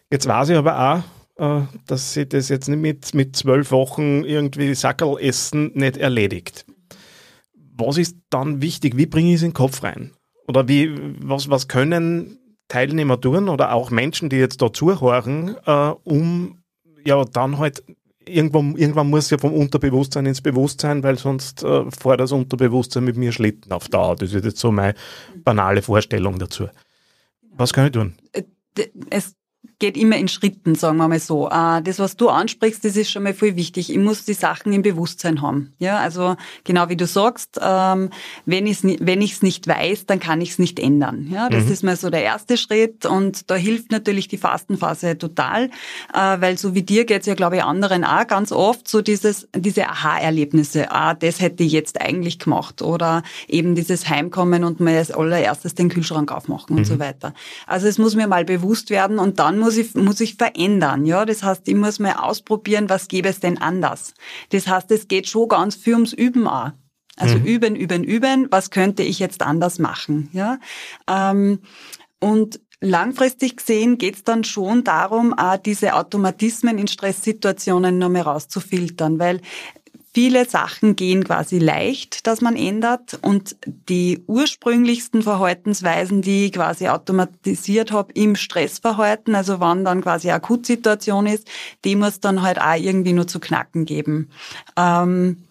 Jetzt 0.09 0.27
weiß 0.27 0.49
ich 0.49 0.57
aber 0.57 1.03
auch, 1.37 1.61
äh, 1.61 1.67
dass 1.85 2.13
sich 2.13 2.29
das 2.29 2.49
jetzt 2.49 2.67
nicht 2.67 2.79
mit, 2.79 3.13
mit 3.13 3.35
zwölf 3.35 3.71
Wochen 3.71 4.23
irgendwie 4.23 4.73
Sackerl 4.73 5.19
essen 5.19 5.71
nicht 5.75 5.97
erledigt 5.97 6.65
was 7.77 7.97
ist 7.97 8.17
dann 8.29 8.61
wichtig? 8.61 8.97
Wie 8.97 9.05
bringe 9.05 9.29
ich 9.29 9.35
es 9.35 9.43
in 9.43 9.49
den 9.49 9.53
Kopf 9.53 9.83
rein? 9.83 10.11
Oder 10.47 10.67
wie, 10.67 10.91
was, 11.19 11.49
was 11.49 11.67
können 11.67 12.39
Teilnehmer 12.67 13.19
tun 13.19 13.49
oder 13.49 13.73
auch 13.73 13.91
Menschen, 13.91 14.29
die 14.29 14.37
jetzt 14.37 14.61
da 14.61 14.71
zuhören, 14.71 15.55
äh, 15.65 15.93
um 16.03 16.63
ja 17.05 17.23
dann 17.25 17.57
halt 17.57 17.83
irgendwann, 18.25 18.75
irgendwann 18.75 19.09
muss 19.09 19.29
ja 19.29 19.37
vom 19.37 19.53
Unterbewusstsein 19.53 20.25
ins 20.25 20.41
Bewusstsein, 20.41 21.03
weil 21.03 21.17
sonst 21.17 21.63
äh, 21.63 21.89
fährt 21.91 22.19
das 22.19 22.31
Unterbewusstsein 22.31 23.03
mit 23.03 23.17
mir 23.17 23.31
Schlitten 23.31 23.71
auf 23.71 23.87
Dauer. 23.87 24.15
Das 24.15 24.33
ist 24.33 24.45
jetzt 24.45 24.59
so 24.59 24.71
meine 24.71 24.95
banale 25.43 25.81
Vorstellung 25.81 26.39
dazu. 26.39 26.67
Was 27.55 27.73
kann 27.73 27.85
ich 27.87 27.91
tun? 27.93 28.15
Äh, 28.33 28.43
es 29.09 29.35
geht 29.79 29.95
immer 29.95 30.17
in 30.17 30.27
Schritten, 30.27 30.75
sagen 30.75 30.97
wir 30.97 31.07
mal 31.07 31.19
so. 31.19 31.49
Äh, 31.49 31.81
das, 31.83 31.99
was 31.99 32.17
du 32.17 32.29
ansprichst, 32.29 32.83
das 32.83 32.95
ist 32.95 33.11
schon 33.11 33.23
mal 33.23 33.33
voll 33.33 33.55
wichtig. 33.55 33.91
Ich 33.91 33.97
muss 33.97 34.25
die 34.25 34.33
Sachen 34.33 34.73
im 34.73 34.81
Bewusstsein 34.81 35.41
haben. 35.41 35.73
Ja, 35.77 35.99
also 35.99 36.35
genau 36.63 36.89
wie 36.89 36.95
du 36.95 37.05
sagst, 37.05 37.59
ähm, 37.61 38.09
wenn 38.45 38.65
ich 38.65 38.83
es 38.83 38.97
wenn 38.99 39.21
ich's 39.21 39.41
nicht 39.41 39.67
weiß, 39.67 40.05
dann 40.07 40.19
kann 40.19 40.41
ich 40.41 40.51
es 40.51 40.59
nicht 40.59 40.79
ändern. 40.79 41.27
Ja, 41.31 41.49
das 41.49 41.65
mhm. 41.65 41.71
ist 41.71 41.83
mal 41.83 41.95
so 41.95 42.09
der 42.09 42.23
erste 42.23 42.57
Schritt 42.57 43.05
und 43.05 43.49
da 43.51 43.55
hilft 43.55 43.91
natürlich 43.91 44.27
die 44.27 44.37
Fastenphase 44.37 45.17
total, 45.17 45.69
äh, 46.13 46.41
weil 46.41 46.57
so 46.57 46.73
wie 46.73 46.83
dir 46.83 47.05
geht's 47.05 47.27
ja, 47.27 47.35
glaube 47.35 47.57
ich, 47.57 47.63
anderen 47.63 48.03
auch 48.03 48.25
ganz 48.25 48.51
oft 48.51 48.87
so 48.87 49.01
dieses 49.01 49.47
diese 49.55 49.87
Aha-Erlebnisse. 49.89 50.91
Ah, 50.91 51.13
das 51.13 51.39
hätte 51.39 51.63
ich 51.63 51.71
jetzt 51.71 52.01
eigentlich 52.01 52.39
gemacht 52.39 52.81
oder 52.81 53.21
eben 53.47 53.75
dieses 53.75 54.09
Heimkommen 54.09 54.63
und 54.63 54.79
mal 54.79 54.97
als 54.97 55.11
allererstes 55.11 55.75
den 55.75 55.89
Kühlschrank 55.89 56.31
aufmachen 56.31 56.73
mhm. 56.73 56.79
und 56.79 56.85
so 56.85 56.97
weiter. 56.97 57.33
Also 57.67 57.87
es 57.87 57.99
muss 57.99 58.15
mir 58.15 58.27
mal 58.27 58.45
bewusst 58.45 58.89
werden 58.89 59.19
und 59.19 59.39
dann 59.39 59.59
muss 59.59 59.66
muss 59.67 59.75
ich, 59.75 59.95
muss 59.95 60.21
ich 60.21 60.35
verändern. 60.35 61.05
Ja, 61.05 61.25
das 61.25 61.43
heißt, 61.43 61.67
ich 61.67 61.75
muss 61.75 61.99
mal 61.99 62.13
ausprobieren, 62.13 62.89
was 62.89 63.09
gäbe 63.09 63.27
es 63.27 63.41
denn 63.41 63.57
anders. 63.57 64.13
Das 64.51 64.65
heißt, 64.65 64.89
es 64.91 65.09
geht 65.09 65.27
schon 65.27 65.49
ganz 65.49 65.75
viel 65.75 65.95
ums 65.95 66.13
Üben 66.13 66.47
auch. 66.47 66.71
Also 67.17 67.37
mhm. 67.37 67.45
üben, 67.45 67.75
üben, 67.75 68.03
üben. 68.05 68.47
Was 68.49 68.69
könnte 68.69 69.03
ich 69.03 69.19
jetzt 69.19 69.41
anders 69.41 69.77
machen? 69.77 70.29
Ja, 70.31 70.59
ähm, 71.09 71.59
und 72.19 72.61
Langfristig 72.79 73.57
gesehen 73.57 73.97
geht 73.97 74.17
es 74.17 74.23
dann 74.23 74.43
schon 74.43 74.83
darum, 74.83 75.33
auch 75.33 75.57
diese 75.57 75.95
Automatismen 75.95 76.77
in 76.77 76.87
Stresssituationen 76.87 77.97
nochmal 77.97 78.21
rauszufiltern, 78.21 79.17
weil 79.17 79.41
viele 80.17 80.49
Sachen 80.49 80.95
gehen 80.95 81.25
quasi 81.25 81.59
leicht, 81.59 82.25
dass 82.25 82.41
man 82.41 82.55
ändert 82.55 83.19
und 83.21 83.55
die 83.67 84.23
ursprünglichsten 84.25 85.21
Verhaltensweisen, 85.21 86.23
die 86.23 86.45
ich 86.45 86.53
quasi 86.53 86.87
automatisiert 86.87 87.91
habe 87.91 88.13
im 88.13 88.35
Stressverhalten, 88.35 89.35
also 89.35 89.59
wann 89.59 89.85
dann 89.85 90.01
quasi 90.01 90.29
eine 90.29 90.37
Akutsituation 90.37 91.27
ist, 91.27 91.47
die 91.85 91.95
muss 91.95 92.19
dann 92.19 92.41
halt 92.41 92.59
auch 92.59 92.73
irgendwie 92.73 93.13
nur 93.13 93.27
zu 93.27 93.39
knacken 93.39 93.85
geben. 93.85 94.31
Ähm, 94.75 95.43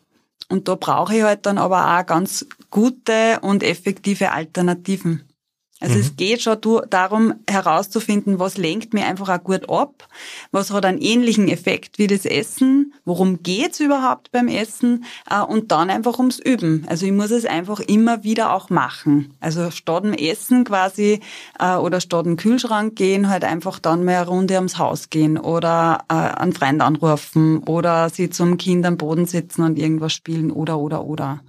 und 0.48 0.66
da 0.66 0.74
brauche 0.74 1.14
ich 1.14 1.22
halt 1.22 1.46
dann 1.46 1.58
aber 1.58 1.96
auch 1.96 2.04
ganz 2.04 2.44
gute 2.72 3.38
und 3.42 3.62
effektive 3.62 4.32
Alternativen. 4.32 5.25
Also 5.78 5.96
mhm. 5.96 6.00
es 6.00 6.16
geht 6.16 6.42
schon 6.42 6.58
darum 6.88 7.34
herauszufinden, 7.48 8.38
was 8.38 8.56
lenkt 8.56 8.94
mir 8.94 9.04
einfach 9.04 9.28
auch 9.28 9.44
gut 9.44 9.68
ab, 9.68 10.08
was 10.50 10.70
hat 10.70 10.86
einen 10.86 11.02
ähnlichen 11.02 11.48
Effekt 11.48 11.98
wie 11.98 12.06
das 12.06 12.24
Essen, 12.24 12.94
worum 13.04 13.42
geht's 13.42 13.80
überhaupt 13.80 14.32
beim 14.32 14.48
Essen 14.48 15.04
äh, 15.30 15.42
und 15.42 15.72
dann 15.72 15.90
einfach 15.90 16.18
ums 16.18 16.38
Üben. 16.38 16.86
Also 16.88 17.04
ich 17.04 17.12
muss 17.12 17.30
es 17.30 17.44
einfach 17.44 17.80
immer 17.80 18.24
wieder 18.24 18.54
auch 18.54 18.70
machen. 18.70 19.34
Also 19.40 19.70
statt 19.70 20.04
dem 20.04 20.14
Essen 20.14 20.64
quasi 20.64 21.20
äh, 21.58 21.74
oder 21.74 22.00
statt 22.00 22.24
dem 22.24 22.36
Kühlschrank 22.36 22.96
gehen, 22.96 23.28
halt 23.28 23.44
einfach 23.44 23.78
dann 23.78 24.04
mal 24.04 24.16
eine 24.16 24.26
Runde 24.26 24.54
ums 24.54 24.78
Haus 24.78 25.10
gehen 25.10 25.36
oder 25.36 26.04
äh, 26.08 26.14
einen 26.14 26.54
Freund 26.54 26.80
anrufen 26.80 27.58
oder 27.64 28.08
sie 28.08 28.30
zum 28.30 28.56
Kind 28.56 28.86
am 28.86 28.96
Boden 28.96 29.26
sitzen 29.26 29.62
und 29.62 29.78
irgendwas 29.78 30.14
spielen 30.14 30.50
oder 30.50 30.78
oder 30.78 31.04
oder 31.04 31.40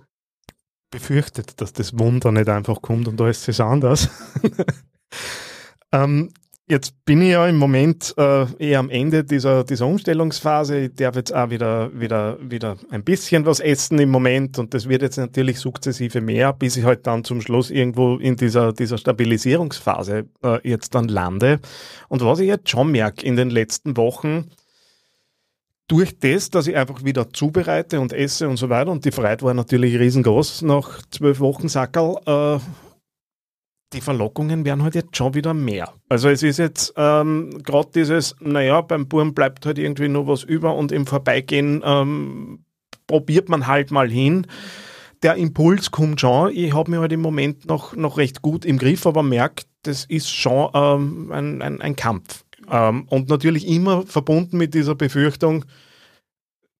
befürchtet, 0.89 1.59
dass 1.61 1.73
das 1.73 1.97
Wunder 1.97 2.31
nicht 2.31 2.49
einfach 2.49 2.81
kommt 2.81 3.07
und 3.07 3.19
da 3.19 3.29
ist 3.29 3.47
es 3.47 3.59
anders. 3.59 4.09
ähm, 5.91 6.29
jetzt 6.67 7.05
bin 7.05 7.21
ich 7.21 7.31
ja 7.31 7.47
im 7.47 7.57
Moment 7.57 8.13
äh, 8.17 8.45
eher 8.57 8.79
am 8.79 8.89
Ende 8.89 9.23
dieser, 9.23 9.63
dieser 9.63 9.87
Umstellungsphase. 9.87 10.79
Ich 10.79 10.95
darf 10.95 11.15
jetzt 11.15 11.33
auch 11.33 11.49
wieder, 11.49 11.91
wieder, 11.97 12.37
wieder 12.41 12.77
ein 12.89 13.03
bisschen 13.03 13.45
was 13.45 13.59
essen 13.59 13.99
im 13.99 14.09
Moment 14.09 14.59
und 14.59 14.73
das 14.73 14.87
wird 14.89 15.01
jetzt 15.01 15.17
natürlich 15.17 15.59
sukzessive 15.59 16.21
mehr, 16.21 16.53
bis 16.53 16.77
ich 16.77 16.83
halt 16.83 17.07
dann 17.07 17.23
zum 17.23 17.41
Schluss 17.41 17.71
irgendwo 17.71 18.17
in 18.17 18.35
dieser, 18.35 18.73
dieser 18.73 18.97
Stabilisierungsphase 18.97 20.25
äh, 20.43 20.69
jetzt 20.69 20.93
dann 20.95 21.07
lande. 21.07 21.59
Und 22.09 22.23
was 22.23 22.39
ich 22.39 22.47
jetzt 22.47 22.69
schon 22.69 22.91
merke 22.91 23.25
in 23.25 23.35
den 23.35 23.49
letzten 23.49 23.97
Wochen, 23.97 24.49
durch 25.87 26.19
das, 26.19 26.49
dass 26.49 26.67
ich 26.67 26.75
einfach 26.75 27.03
wieder 27.03 27.31
zubereite 27.31 27.99
und 27.99 28.13
esse 28.13 28.47
und 28.49 28.57
so 28.57 28.69
weiter, 28.69 28.91
und 28.91 29.05
die 29.05 29.11
Freude 29.11 29.43
war 29.43 29.53
natürlich 29.53 29.97
riesengroß 29.97 30.63
nach 30.63 31.01
zwölf 31.09 31.39
Wochen 31.39 31.69
Sackerl, 31.69 32.17
äh, 32.25 32.59
die 33.93 34.01
Verlockungen 34.01 34.65
werden 34.65 34.83
halt 34.83 34.95
jetzt 34.95 35.15
schon 35.15 35.33
wieder 35.33 35.53
mehr. 35.53 35.93
Also 36.09 36.27
es 36.27 36.43
ist 36.43 36.57
jetzt 36.57 36.93
ähm, 36.97 37.51
gerade 37.63 37.89
dieses, 37.95 38.35
naja, 38.41 38.81
beim 38.81 39.07
Burm 39.07 39.33
bleibt 39.33 39.65
halt 39.65 39.79
irgendwie 39.79 40.09
nur 40.09 40.27
was 40.27 40.43
über 40.43 40.75
und 40.75 40.91
im 40.91 41.07
Vorbeigehen 41.07 41.81
ähm, 41.85 42.65
probiert 43.07 43.47
man 43.47 43.67
halt 43.67 43.91
mal 43.91 44.09
hin. 44.09 44.45
Der 45.23 45.35
Impuls 45.35 45.89
kommt 45.89 46.19
schon. 46.19 46.51
Ich 46.53 46.73
habe 46.73 46.91
mich 46.91 46.99
halt 46.99 47.13
im 47.13 47.21
Moment 47.21 47.65
noch, 47.65 47.95
noch 47.95 48.17
recht 48.17 48.41
gut 48.41 48.65
im 48.65 48.77
Griff, 48.77 49.07
aber 49.07 49.23
merke, 49.23 49.63
das 49.83 50.03
ist 50.03 50.29
schon 50.29 50.69
ähm, 50.73 51.31
ein, 51.31 51.61
ein, 51.61 51.81
ein 51.81 51.95
Kampf. 51.95 52.43
Ähm, 52.69 53.05
und 53.09 53.29
natürlich 53.29 53.67
immer 53.67 54.03
verbunden 54.03 54.57
mit 54.57 54.73
dieser 54.73 54.95
Befürchtung, 54.95 55.65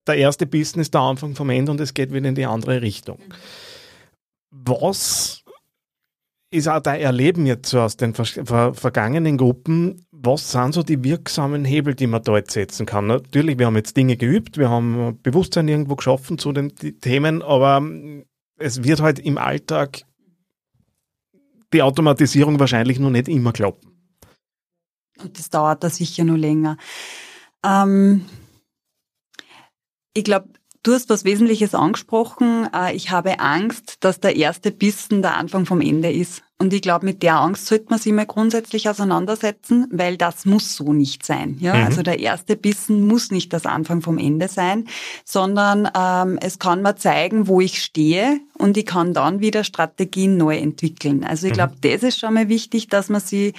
der 0.08 0.15
erste 0.15 0.46
Bissen 0.46 0.79
ist 0.79 0.94
der 0.94 1.01
Anfang 1.01 1.36
vom 1.36 1.50
Ende 1.50 1.72
und 1.72 1.82
es 1.82 1.94
geht 1.94 2.13
wieder 2.13 2.27
in 2.29 2.36
die 2.36 2.46
andere 2.46 2.82
Richtung. 2.82 3.20
Was 4.50 5.44
ist 6.50 6.70
auch 6.70 6.79
dein 6.79 7.01
Erleben 7.01 7.46
jetzt 7.46 7.70
so 7.70 7.82
aus 7.82 7.98
den 7.98 8.13
ver 8.13 8.74
vergangenen 8.74 9.38
Gruppen? 9.38 10.06
Was 10.12 10.51
sind 10.51 10.74
so 10.74 10.82
die 10.82 11.03
wirksamen 11.03 11.65
Hebel, 11.65 11.94
die 11.94 12.08
man 12.08 12.24
jetzt 12.25 12.51
setzen 12.51 12.86
kann? 12.86 13.08
Natürlich, 13.08 13.60
wir 13.60 13.65
haben 13.65 13.75
jetzt 13.75 13.98
Dinge 13.98 14.15
geübt, 14.15 14.58
wir 14.58 14.70
haben 14.70 15.20
Bewusstsein 15.22 15.67
irgendwo 15.67 15.96
geschaffen 15.96 16.38
zu 16.38 16.53
den 16.53 16.74
Themen, 16.75 17.41
aber 17.41 17.86
es 18.58 18.84
wird 18.84 19.01
halt 19.01 19.20
im 19.20 19.38
Alltag 19.38 20.03
die 21.74 21.82
Automatisierung 21.82 22.60
wahrscheinlich 22.60 22.98
noch 22.98 23.10
nicht 23.10 23.27
immer 23.27 23.51
klappen. 23.51 23.97
Und 25.21 25.38
das 25.38 25.50
dauert 25.50 25.83
da 25.83 25.89
sicher 25.89 26.24
noch 26.24 26.38
länger. 26.38 26.77
Ähm, 27.63 28.25
ich 30.13 30.24
glaube, 30.24 30.50
du 30.83 30.93
hast 30.93 31.09
was 31.09 31.25
Wesentliches 31.25 31.75
angesprochen. 31.75 32.67
Äh, 32.74 32.95
ich 32.95 33.12
habe 33.12 33.39
Angst, 33.39 33.97
dass 34.03 34.19
der 34.19 34.36
erste 34.36 34.71
Bissen 34.71 35.21
der 35.21 35.36
Anfang 35.36 35.65
vom 35.65 35.81
Ende 35.81 36.12
ist. 36.12 36.43
Und 36.59 36.74
ich 36.74 36.81
glaube, 36.81 37.05
mit 37.05 37.21
der 37.21 37.36
Angst 37.36 37.67
sollte 37.67 37.86
man 37.89 38.00
sich 38.00 38.12
mal 38.12 38.25
grundsätzlich 38.25 38.89
auseinandersetzen, 38.89 39.88
weil 39.91 40.17
das 40.17 40.45
muss 40.45 40.75
so 40.75 40.91
nicht 40.91 41.24
sein. 41.24 41.57
Ja, 41.59 41.75
mhm. 41.75 41.83
also 41.83 42.01
der 42.01 42.19
erste 42.19 42.55
Bissen 42.55 43.05
muss 43.05 43.29
nicht 43.29 43.53
das 43.53 43.67
Anfang 43.67 44.01
vom 44.01 44.17
Ende 44.17 44.47
sein, 44.47 44.88
sondern 45.24 45.88
ähm, 45.95 46.39
es 46.41 46.57
kann 46.57 46.81
mir 46.81 46.95
zeigen, 46.95 47.47
wo 47.47 47.62
ich 47.62 47.83
stehe 47.83 48.39
und 48.57 48.75
ich 48.75 48.88
kann 48.88 49.13
dann 49.13 49.39
wieder 49.39 49.63
Strategien 49.63 50.38
neu 50.38 50.57
entwickeln. 50.57 51.24
Also 51.24 51.45
ich 51.45 51.53
glaube, 51.53 51.74
mhm. 51.75 51.91
das 51.91 52.01
ist 52.01 52.19
schon 52.19 52.33
mal 52.33 52.50
wichtig, 52.50 52.88
dass 52.88 53.09
man 53.09 53.21
sie 53.21 53.53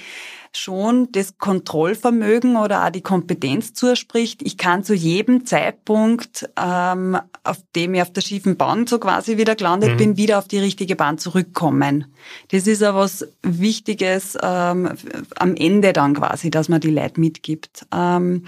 schon 0.57 1.11
das 1.11 1.37
Kontrollvermögen 1.37 2.55
oder 2.55 2.85
auch 2.85 2.89
die 2.89 3.01
Kompetenz 3.01 3.73
zuspricht. 3.73 4.41
Ich 4.41 4.57
kann 4.57 4.83
zu 4.83 4.93
jedem 4.93 5.45
Zeitpunkt, 5.45 6.49
ähm, 6.57 7.17
auf 7.43 7.57
dem 7.75 7.93
ich 7.93 8.01
auf 8.01 8.11
der 8.11 8.21
schiefen 8.21 8.57
Bahn 8.57 8.87
so 8.87 8.99
quasi 8.99 9.37
wieder 9.37 9.55
gelandet 9.55 9.91
mhm. 9.93 9.97
bin, 9.97 10.17
wieder 10.17 10.39
auf 10.39 10.47
die 10.47 10.59
richtige 10.59 10.95
Bahn 10.95 11.17
zurückkommen. 11.17 12.05
Das 12.51 12.67
ist 12.67 12.81
ja 12.81 12.95
was 12.95 13.27
Wichtiges 13.41 14.37
ähm, 14.41 14.91
am 15.35 15.55
Ende 15.55 15.93
dann 15.93 16.15
quasi, 16.15 16.49
dass 16.49 16.69
man 16.69 16.81
die 16.81 16.91
Leute 16.91 17.19
mitgibt. 17.19 17.85
Ähm, 17.93 18.43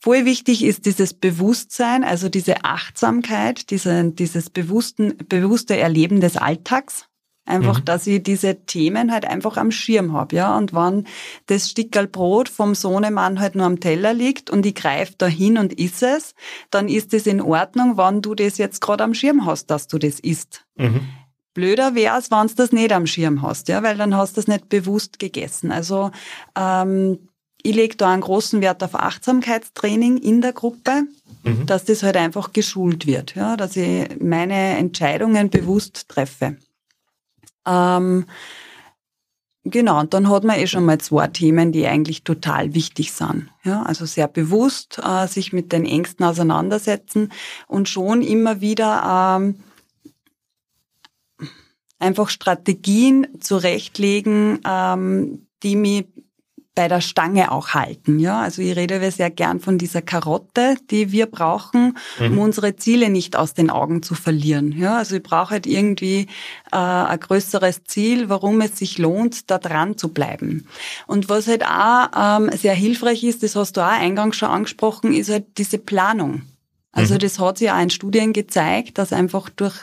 Voll 0.00 0.24
wichtig 0.24 0.64
ist 0.64 0.86
dieses 0.86 1.12
Bewusstsein, 1.12 2.04
also 2.04 2.28
diese 2.28 2.64
Achtsamkeit, 2.64 3.70
diese, 3.70 4.12
dieses 4.12 4.48
bewussten, 4.48 5.16
bewusste 5.28 5.76
Erleben 5.76 6.20
des 6.20 6.36
Alltags. 6.36 7.07
Einfach, 7.48 7.80
mhm. 7.80 7.84
dass 7.86 8.06
ich 8.06 8.22
diese 8.22 8.56
Themen 8.66 9.10
halt 9.10 9.24
einfach 9.24 9.56
am 9.56 9.70
Schirm 9.70 10.12
hab, 10.12 10.34
ja. 10.34 10.54
Und 10.56 10.74
wenn 10.74 11.06
das 11.46 11.70
Stickerl 11.70 12.06
Brot 12.06 12.50
vom 12.50 12.74
Sohnemann 12.74 13.40
halt 13.40 13.54
nur 13.54 13.64
am 13.64 13.80
Teller 13.80 14.12
liegt 14.12 14.50
und 14.50 14.66
ich 14.66 14.74
greife 14.74 15.14
da 15.16 15.26
hin 15.26 15.56
und 15.56 15.72
iss 15.72 16.02
es, 16.02 16.34
dann 16.70 16.88
ist 16.88 17.14
es 17.14 17.26
in 17.26 17.40
Ordnung, 17.40 17.96
wenn 17.96 18.20
du 18.20 18.34
das 18.34 18.58
jetzt 18.58 18.82
gerade 18.82 19.02
am 19.02 19.14
Schirm 19.14 19.46
hast, 19.46 19.70
dass 19.70 19.88
du 19.88 19.98
das 19.98 20.20
isst. 20.20 20.66
Mhm. 20.76 21.08
Blöder 21.54 21.94
wäre 21.94 22.18
es, 22.18 22.30
wenn 22.30 22.46
du 22.48 22.54
das 22.54 22.70
nicht 22.70 22.92
am 22.92 23.06
Schirm 23.06 23.40
hast, 23.40 23.68
ja, 23.68 23.82
weil 23.82 23.96
dann 23.96 24.14
hast 24.14 24.36
du 24.36 24.40
das 24.42 24.46
nicht 24.46 24.68
bewusst 24.68 25.18
gegessen. 25.18 25.72
Also 25.72 26.10
ähm, 26.54 27.18
ich 27.62 27.74
lege 27.74 27.96
da 27.96 28.12
einen 28.12 28.20
großen 28.20 28.60
Wert 28.60 28.84
auf 28.84 28.94
Achtsamkeitstraining 28.94 30.18
in 30.18 30.42
der 30.42 30.52
Gruppe, 30.52 31.04
mhm. 31.44 31.64
dass 31.64 31.86
das 31.86 32.02
halt 32.02 32.18
einfach 32.18 32.52
geschult 32.52 33.06
wird, 33.06 33.34
ja, 33.36 33.56
dass 33.56 33.74
ich 33.74 34.06
meine 34.20 34.76
Entscheidungen 34.76 35.48
bewusst 35.48 36.10
treffe. 36.10 36.58
Ähm, 37.68 38.24
Genau, 39.70 40.00
und 40.00 40.14
dann 40.14 40.30
hat 40.30 40.44
man 40.44 40.58
eh 40.58 40.66
schon 40.66 40.86
mal 40.86 40.98
zwei 40.98 41.26
Themen, 41.26 41.72
die 41.72 41.86
eigentlich 41.86 42.22
total 42.24 42.74
wichtig 42.74 43.12
sind. 43.12 43.50
Ja, 43.64 43.82
also 43.82 44.06
sehr 44.06 44.28
bewusst 44.28 44.98
äh, 45.04 45.26
sich 45.26 45.52
mit 45.52 45.72
den 45.72 45.84
Ängsten 45.84 46.24
auseinandersetzen 46.24 47.32
und 47.66 47.88
schon 47.88 48.22
immer 48.22 48.62
wieder 48.62 49.36
ähm, 49.36 49.56
einfach 51.98 52.30
Strategien 52.30 53.26
zurechtlegen, 53.40 54.60
ähm, 54.66 55.46
die 55.62 55.76
mich 55.76 56.06
bei 56.78 56.86
der 56.86 57.00
Stange 57.00 57.50
auch 57.50 57.70
halten. 57.70 58.20
Ja, 58.20 58.40
also 58.40 58.62
ich 58.62 58.76
rede 58.76 59.10
sehr 59.10 59.30
gern 59.30 59.58
von 59.58 59.78
dieser 59.78 60.00
Karotte, 60.00 60.76
die 60.92 61.10
wir 61.10 61.26
brauchen, 61.26 61.98
um 62.20 62.34
mhm. 62.34 62.38
unsere 62.38 62.76
Ziele 62.76 63.10
nicht 63.10 63.34
aus 63.34 63.52
den 63.52 63.68
Augen 63.68 64.04
zu 64.04 64.14
verlieren. 64.14 64.70
Ja, 64.70 64.98
also 64.98 65.16
ich 65.16 65.22
brauche 65.24 65.50
halt 65.50 65.66
irgendwie 65.66 66.28
äh, 66.70 66.76
ein 66.76 67.18
größeres 67.18 67.82
Ziel, 67.82 68.28
warum 68.28 68.60
es 68.60 68.78
sich 68.78 68.96
lohnt, 68.96 69.50
da 69.50 69.58
dran 69.58 69.98
zu 69.98 70.10
bleiben. 70.10 70.68
Und 71.08 71.28
was 71.28 71.48
halt 71.48 71.64
auch 71.66 72.10
ähm, 72.16 72.48
sehr 72.56 72.74
hilfreich 72.74 73.24
ist, 73.24 73.42
das 73.42 73.56
hast 73.56 73.76
du 73.76 73.80
auch 73.80 73.88
eingangs 73.88 74.36
schon 74.36 74.50
angesprochen, 74.50 75.12
ist 75.12 75.30
halt 75.30 75.58
diese 75.58 75.78
Planung. 75.78 76.42
Also 76.92 77.14
mhm. 77.14 77.18
das 77.18 77.40
hat 77.40 77.58
sich 77.58 77.72
auch 77.72 77.82
in 77.82 77.90
Studien 77.90 78.32
gezeigt, 78.32 78.98
dass 78.98 79.12
einfach 79.12 79.48
durch, 79.48 79.74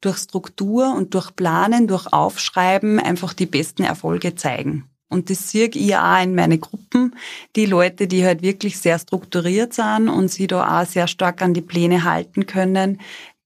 durch 0.00 0.18
Struktur 0.18 0.94
und 0.94 1.12
durch 1.14 1.34
Planen, 1.34 1.88
durch 1.88 2.12
Aufschreiben 2.12 3.00
einfach 3.00 3.34
die 3.34 3.46
besten 3.46 3.82
Erfolge 3.82 4.36
zeigen. 4.36 4.88
Und 5.08 5.30
das 5.30 5.50
sehe 5.50 5.68
ich 5.68 5.96
auch 5.96 6.22
in 6.22 6.34
meine 6.34 6.58
Gruppen. 6.58 7.14
Die 7.54 7.66
Leute, 7.66 8.08
die 8.08 8.24
halt 8.24 8.42
wirklich 8.42 8.78
sehr 8.78 8.98
strukturiert 8.98 9.72
sind 9.72 10.08
und 10.08 10.30
sie 10.30 10.46
da 10.46 10.80
auch 10.80 10.86
sehr 10.86 11.06
stark 11.06 11.42
an 11.42 11.54
die 11.54 11.60
Pläne 11.60 12.04
halten 12.04 12.46
können, 12.46 13.00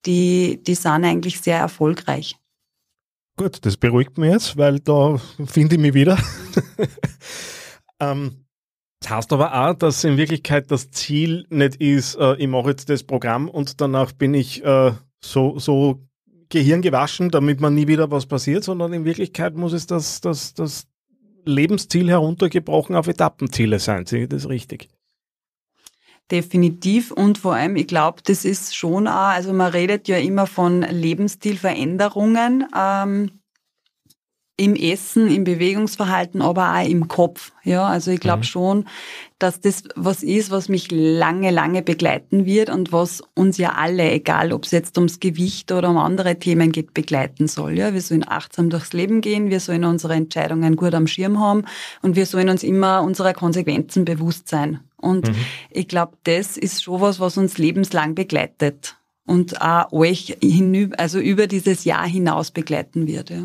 die, 0.06 0.60
die 0.66 0.74
sind 0.74 1.04
eigentlich 1.04 1.40
sehr 1.40 1.58
erfolgreich. 1.58 2.36
Gut, 3.36 3.64
das 3.64 3.76
beruhigt 3.76 4.18
mich 4.18 4.32
jetzt, 4.32 4.56
weil 4.56 4.80
da 4.80 5.18
finde 5.46 5.76
ich 5.76 5.80
mich 5.80 5.94
wieder. 5.94 6.18
ähm, 8.00 8.46
das 9.00 9.10
heißt 9.10 9.32
aber 9.32 9.54
auch, 9.54 9.74
dass 9.74 10.04
in 10.04 10.16
Wirklichkeit 10.16 10.70
das 10.70 10.90
Ziel 10.90 11.46
nicht 11.48 11.76
ist, 11.76 12.16
äh, 12.16 12.36
ich 12.36 12.48
mache 12.48 12.70
jetzt 12.70 12.90
das 12.90 13.02
Programm 13.02 13.48
und 13.48 13.80
danach 13.80 14.12
bin 14.12 14.34
ich 14.34 14.62
äh, 14.64 14.92
so, 15.22 15.58
so 15.58 16.00
Gehirn 16.50 16.82
gewaschen, 16.82 17.30
damit 17.30 17.60
man 17.60 17.74
nie 17.74 17.86
wieder 17.86 18.10
was 18.10 18.26
passiert, 18.26 18.64
sondern 18.64 18.92
in 18.92 19.04
Wirklichkeit 19.04 19.54
muss 19.54 19.72
es 19.72 19.86
das, 19.86 20.20
das, 20.20 20.52
das 20.52 20.86
Lebensziel 21.44 22.08
heruntergebrochen 22.08 22.94
auf 22.96 23.08
Etappenziele 23.08 23.78
sein. 23.78 24.06
Sehe 24.06 24.24
ich 24.24 24.28
das 24.28 24.48
richtig? 24.48 24.88
Definitiv 26.30 27.10
und 27.10 27.38
vor 27.38 27.54
allem, 27.54 27.74
ich 27.74 27.88
glaube, 27.88 28.22
das 28.24 28.44
ist 28.44 28.76
schon 28.76 29.08
auch, 29.08 29.30
also 29.30 29.52
man 29.52 29.72
redet 29.72 30.06
ja 30.06 30.16
immer 30.16 30.46
von 30.46 30.82
Lebensstilveränderungen. 30.82 32.66
Ähm, 32.76 33.39
im 34.60 34.76
Essen, 34.76 35.30
im 35.30 35.44
Bewegungsverhalten, 35.44 36.42
aber 36.42 36.74
auch 36.74 36.86
im 36.86 37.08
Kopf. 37.08 37.52
Ja, 37.64 37.86
also 37.86 38.10
ich 38.10 38.20
glaube 38.20 38.40
mhm. 38.40 38.44
schon, 38.44 38.84
dass 39.38 39.62
das 39.62 39.84
was 39.96 40.22
ist, 40.22 40.50
was 40.50 40.68
mich 40.68 40.90
lange, 40.90 41.50
lange 41.50 41.80
begleiten 41.80 42.44
wird 42.44 42.68
und 42.68 42.92
was 42.92 43.22
uns 43.34 43.56
ja 43.56 43.72
alle, 43.72 44.10
egal 44.10 44.52
ob 44.52 44.64
es 44.64 44.70
jetzt 44.70 44.98
ums 44.98 45.18
Gewicht 45.18 45.72
oder 45.72 45.88
um 45.88 45.96
andere 45.96 46.38
Themen 46.38 46.72
geht, 46.72 46.92
begleiten 46.92 47.48
soll. 47.48 47.78
Ja, 47.78 47.94
wir 47.94 48.02
sollen 48.02 48.28
achtsam 48.28 48.68
durchs 48.68 48.92
Leben 48.92 49.22
gehen, 49.22 49.48
wir 49.48 49.60
sollen 49.60 49.86
unsere 49.86 50.12
Entscheidungen 50.12 50.76
gut 50.76 50.92
am 50.92 51.06
Schirm 51.06 51.40
haben 51.40 51.64
und 52.02 52.14
wir 52.14 52.26
sollen 52.26 52.50
uns 52.50 52.62
immer 52.62 53.00
unserer 53.00 53.32
Konsequenzen 53.32 54.04
bewusst 54.04 54.48
sein. 54.48 54.80
Und 54.98 55.28
mhm. 55.28 55.36
ich 55.70 55.88
glaube, 55.88 56.18
das 56.24 56.58
ist 56.58 56.82
schon 56.82 57.00
was, 57.00 57.18
was 57.18 57.38
uns 57.38 57.56
lebenslang 57.56 58.14
begleitet 58.14 58.96
und 59.24 59.62
auch 59.62 59.90
euch 59.90 60.36
hinüber, 60.42 61.00
also 61.00 61.18
über 61.18 61.46
dieses 61.46 61.84
Jahr 61.84 62.06
hinaus 62.06 62.50
begleiten 62.50 63.06
wird. 63.06 63.30
Ja 63.30 63.44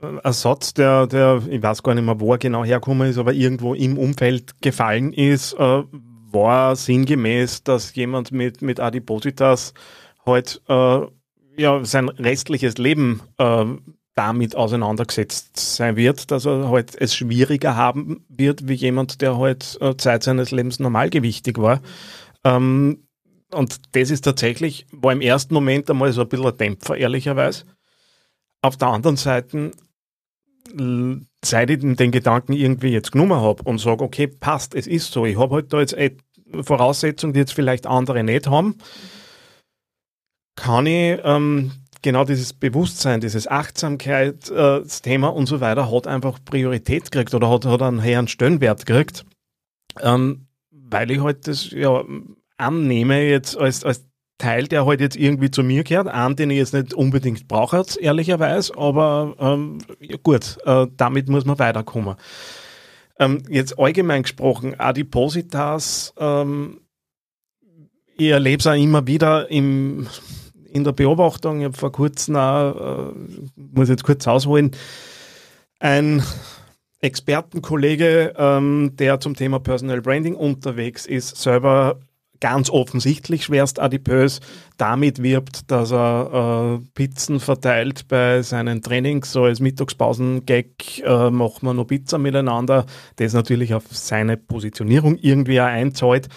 ein 0.00 0.32
Satz, 0.32 0.74
der, 0.74 1.06
der, 1.06 1.42
ich 1.48 1.62
weiß 1.62 1.82
gar 1.82 1.94
nicht 1.94 2.04
mehr, 2.04 2.20
wo 2.20 2.32
er 2.32 2.38
genau 2.38 2.64
hergekommen 2.64 3.08
ist, 3.08 3.18
aber 3.18 3.32
irgendwo 3.32 3.74
im 3.74 3.98
Umfeld 3.98 4.60
gefallen 4.60 5.12
ist, 5.12 5.54
äh, 5.54 5.82
war 6.32 6.76
sinngemäß, 6.76 7.62
dass 7.62 7.94
jemand 7.94 8.32
mit, 8.32 8.62
mit 8.62 8.80
Adipositas 8.80 9.72
halt 10.24 10.60
äh, 10.68 11.00
ja, 11.56 11.84
sein 11.84 12.08
restliches 12.08 12.76
Leben 12.76 13.22
äh, 13.38 13.64
damit 14.14 14.56
auseinandergesetzt 14.56 15.56
sein 15.56 15.96
wird, 15.96 16.30
dass 16.30 16.46
er 16.46 16.68
halt 16.70 16.94
es 17.00 17.14
schwieriger 17.14 17.76
haben 17.76 18.24
wird, 18.28 18.66
wie 18.68 18.74
jemand, 18.74 19.20
der 19.20 19.38
halt 19.38 19.78
äh, 19.80 19.96
Zeit 19.96 20.22
seines 20.22 20.50
Lebens 20.50 20.78
normalgewichtig 20.78 21.58
war. 21.58 21.80
Ähm, 22.44 23.06
und 23.52 23.94
das 23.94 24.10
ist 24.10 24.22
tatsächlich, 24.22 24.86
war 24.90 25.12
im 25.12 25.20
ersten 25.20 25.54
Moment 25.54 25.88
einmal 25.90 26.12
so 26.12 26.22
ein 26.22 26.28
bisschen 26.28 26.46
ein 26.46 26.56
Dämpfer, 26.56 26.96
ehrlicherweise. 26.96 27.64
Auf 28.62 28.76
der 28.76 28.88
anderen 28.88 29.16
Seite 29.16 29.70
seit 31.44 31.70
ich 31.70 31.80
den 31.80 32.10
Gedanken 32.10 32.52
irgendwie 32.52 32.88
jetzt 32.88 33.12
genommen 33.12 33.40
habe 33.40 33.62
und 33.62 33.78
sage, 33.78 34.04
okay, 34.04 34.26
passt, 34.26 34.74
es 34.74 34.86
ist 34.86 35.12
so, 35.12 35.24
ich 35.24 35.38
habe 35.38 35.56
halt 35.56 35.72
da 35.72 35.80
jetzt 35.80 35.96
Voraussetzungen, 36.62 37.32
die 37.32 37.40
jetzt 37.40 37.54
vielleicht 37.54 37.86
andere 37.86 38.22
nicht 38.22 38.46
haben, 38.46 38.76
kann 40.56 40.86
ich 40.86 41.18
ähm, 41.24 41.72
genau 42.02 42.24
dieses 42.24 42.52
Bewusstsein, 42.52 43.20
dieses 43.20 43.48
Achtsamkeit, 43.48 44.50
äh, 44.50 44.80
und 45.26 45.46
so 45.46 45.60
weiter 45.60 45.90
hat 45.90 46.06
einfach 46.06 46.38
Priorität 46.44 47.10
gekriegt 47.10 47.34
oder 47.34 47.50
hat, 47.50 47.64
hat 47.64 47.82
einen 47.82 48.02
höheren 48.02 48.28
Stellenwert 48.28 48.86
gekriegt, 48.86 49.24
ähm, 50.00 50.46
weil 50.70 51.10
ich 51.10 51.20
halt 51.20 51.46
das 51.46 51.70
ja 51.70 52.04
annehme 52.56 53.22
jetzt 53.22 53.56
als, 53.56 53.84
als 53.84 54.05
Teil, 54.38 54.66
der 54.68 54.84
halt 54.86 55.00
jetzt 55.00 55.16
irgendwie 55.16 55.50
zu 55.50 55.62
mir 55.62 55.82
gehört, 55.84 56.08
einen, 56.08 56.36
den 56.36 56.50
ich 56.50 56.58
jetzt 56.58 56.74
nicht 56.74 56.92
unbedingt 56.92 57.48
brauche, 57.48 57.82
ehrlicherweise, 58.00 58.76
aber 58.76 59.34
ähm, 59.38 59.78
ja 60.00 60.16
gut, 60.22 60.58
äh, 60.64 60.86
damit 60.96 61.28
muss 61.28 61.44
man 61.44 61.58
weiterkommen. 61.58 62.16
Ähm, 63.18 63.42
jetzt 63.48 63.78
allgemein 63.78 64.22
gesprochen, 64.22 64.78
Adipositas, 64.78 66.12
ähm, 66.18 66.80
ich 68.18 68.28
erlebe 68.28 68.60
es 68.60 68.66
auch 68.66 68.74
immer 68.74 69.06
wieder 69.06 69.50
im, 69.50 70.06
in 70.70 70.84
der 70.84 70.92
Beobachtung, 70.92 71.60
ich 71.60 71.64
habe 71.64 71.76
vor 71.76 71.92
kurzem 71.92 72.36
auch, 72.36 73.10
äh, 73.10 73.12
muss 73.56 73.88
jetzt 73.88 74.04
kurz 74.04 74.26
ausholen, 74.26 74.72
ein 75.80 76.22
Expertenkollege, 77.00 78.34
ähm, 78.36 78.92
der 78.96 79.20
zum 79.20 79.34
Thema 79.34 79.60
Personal 79.60 80.02
Branding 80.02 80.34
unterwegs 80.34 81.06
ist, 81.06 81.36
selber 81.36 82.00
ganz 82.40 82.70
offensichtlich 82.70 83.44
schwerst 83.44 83.80
adipös 83.80 84.40
damit 84.76 85.22
wirbt, 85.22 85.70
dass 85.70 85.92
er 85.92 86.80
äh, 86.80 86.86
Pizzen 86.94 87.40
verteilt 87.40 88.08
bei 88.08 88.42
seinen 88.42 88.82
Trainings, 88.82 89.32
so 89.32 89.44
als 89.44 89.60
Mittagspausen-Gag 89.60 91.02
äh, 91.04 91.30
machen 91.30 91.66
wir 91.66 91.74
noch 91.74 91.86
Pizza 91.86 92.18
miteinander, 92.18 92.86
das 93.16 93.32
natürlich 93.32 93.74
auf 93.74 93.84
seine 93.90 94.36
Positionierung 94.36 95.16
irgendwie 95.16 95.60
auch 95.60 95.66
einzahlt 95.66 96.28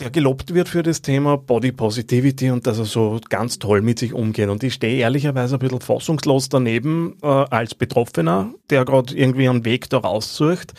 der 0.00 0.10
gelobt 0.10 0.54
wird 0.54 0.68
für 0.68 0.82
das 0.82 1.02
Thema 1.02 1.36
Body 1.36 1.72
Positivity 1.72 2.50
und 2.50 2.66
dass 2.66 2.78
er 2.78 2.84
so 2.84 3.18
ganz 3.28 3.58
toll 3.58 3.82
mit 3.82 3.98
sich 3.98 4.12
umgeht. 4.12 4.48
Und 4.48 4.62
ich 4.62 4.74
stehe 4.74 4.98
ehrlicherweise 4.98 5.56
ein 5.56 5.58
bisschen 5.58 5.80
fassungslos 5.80 6.48
daneben 6.48 7.16
äh, 7.22 7.26
als 7.26 7.74
Betroffener, 7.74 8.54
der 8.70 8.84
gerade 8.84 9.16
irgendwie 9.16 9.48
einen 9.48 9.64
Weg 9.64 9.90
da 9.90 9.98
raussucht. 9.98 10.74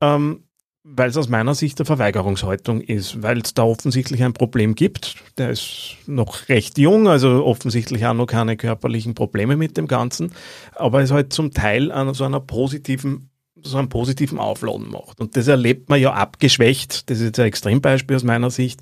Ähm, 0.00 0.42
weil 0.82 1.10
es 1.10 1.16
aus 1.16 1.28
meiner 1.28 1.54
Sicht 1.54 1.78
eine 1.78 1.84
Verweigerungshaltung 1.84 2.80
ist, 2.80 3.22
weil 3.22 3.38
es 3.40 3.54
da 3.54 3.64
offensichtlich 3.64 4.22
ein 4.22 4.32
Problem 4.32 4.74
gibt. 4.74 5.16
Der 5.36 5.50
ist 5.50 5.96
noch 6.06 6.48
recht 6.48 6.78
jung, 6.78 7.06
also 7.06 7.44
offensichtlich 7.44 8.06
auch 8.06 8.14
noch 8.14 8.26
keine 8.26 8.56
körperlichen 8.56 9.14
Probleme 9.14 9.56
mit 9.56 9.76
dem 9.76 9.86
Ganzen, 9.86 10.32
aber 10.74 11.02
es 11.02 11.10
halt 11.10 11.32
zum 11.32 11.52
Teil 11.52 11.92
an 11.92 12.14
so 12.14 12.24
einer 12.24 12.40
positiven 12.40 13.26
so 13.62 13.76
einen 13.76 13.90
positiven 13.90 14.38
Aufladen 14.38 14.90
macht. 14.90 15.20
Und 15.20 15.36
das 15.36 15.46
erlebt 15.46 15.90
man 15.90 16.00
ja 16.00 16.14
abgeschwächt, 16.14 17.10
das 17.10 17.18
ist 17.18 17.24
jetzt 17.24 17.40
ein 17.40 17.46
Extrembeispiel 17.46 18.16
aus 18.16 18.24
meiner 18.24 18.50
Sicht, 18.50 18.80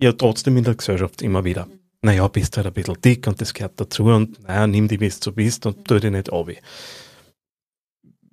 ja 0.00 0.12
trotzdem 0.12 0.56
in 0.56 0.64
der 0.64 0.74
Gesellschaft 0.74 1.22
immer 1.22 1.44
wieder. 1.44 1.68
Naja, 2.02 2.26
bist 2.26 2.56
halt 2.56 2.66
ein 2.66 2.72
bisschen 2.72 3.00
dick 3.04 3.26
und 3.28 3.40
das 3.40 3.54
gehört 3.54 3.80
dazu 3.80 4.06
und 4.06 4.42
naja, 4.42 4.66
nimm 4.66 4.88
dich, 4.88 4.98
wie 4.98 5.08
du 5.08 5.32
bist 5.32 5.64
und 5.66 5.86
tu 5.86 6.00
dich 6.00 6.10
nicht 6.10 6.32
ab. 6.32 6.48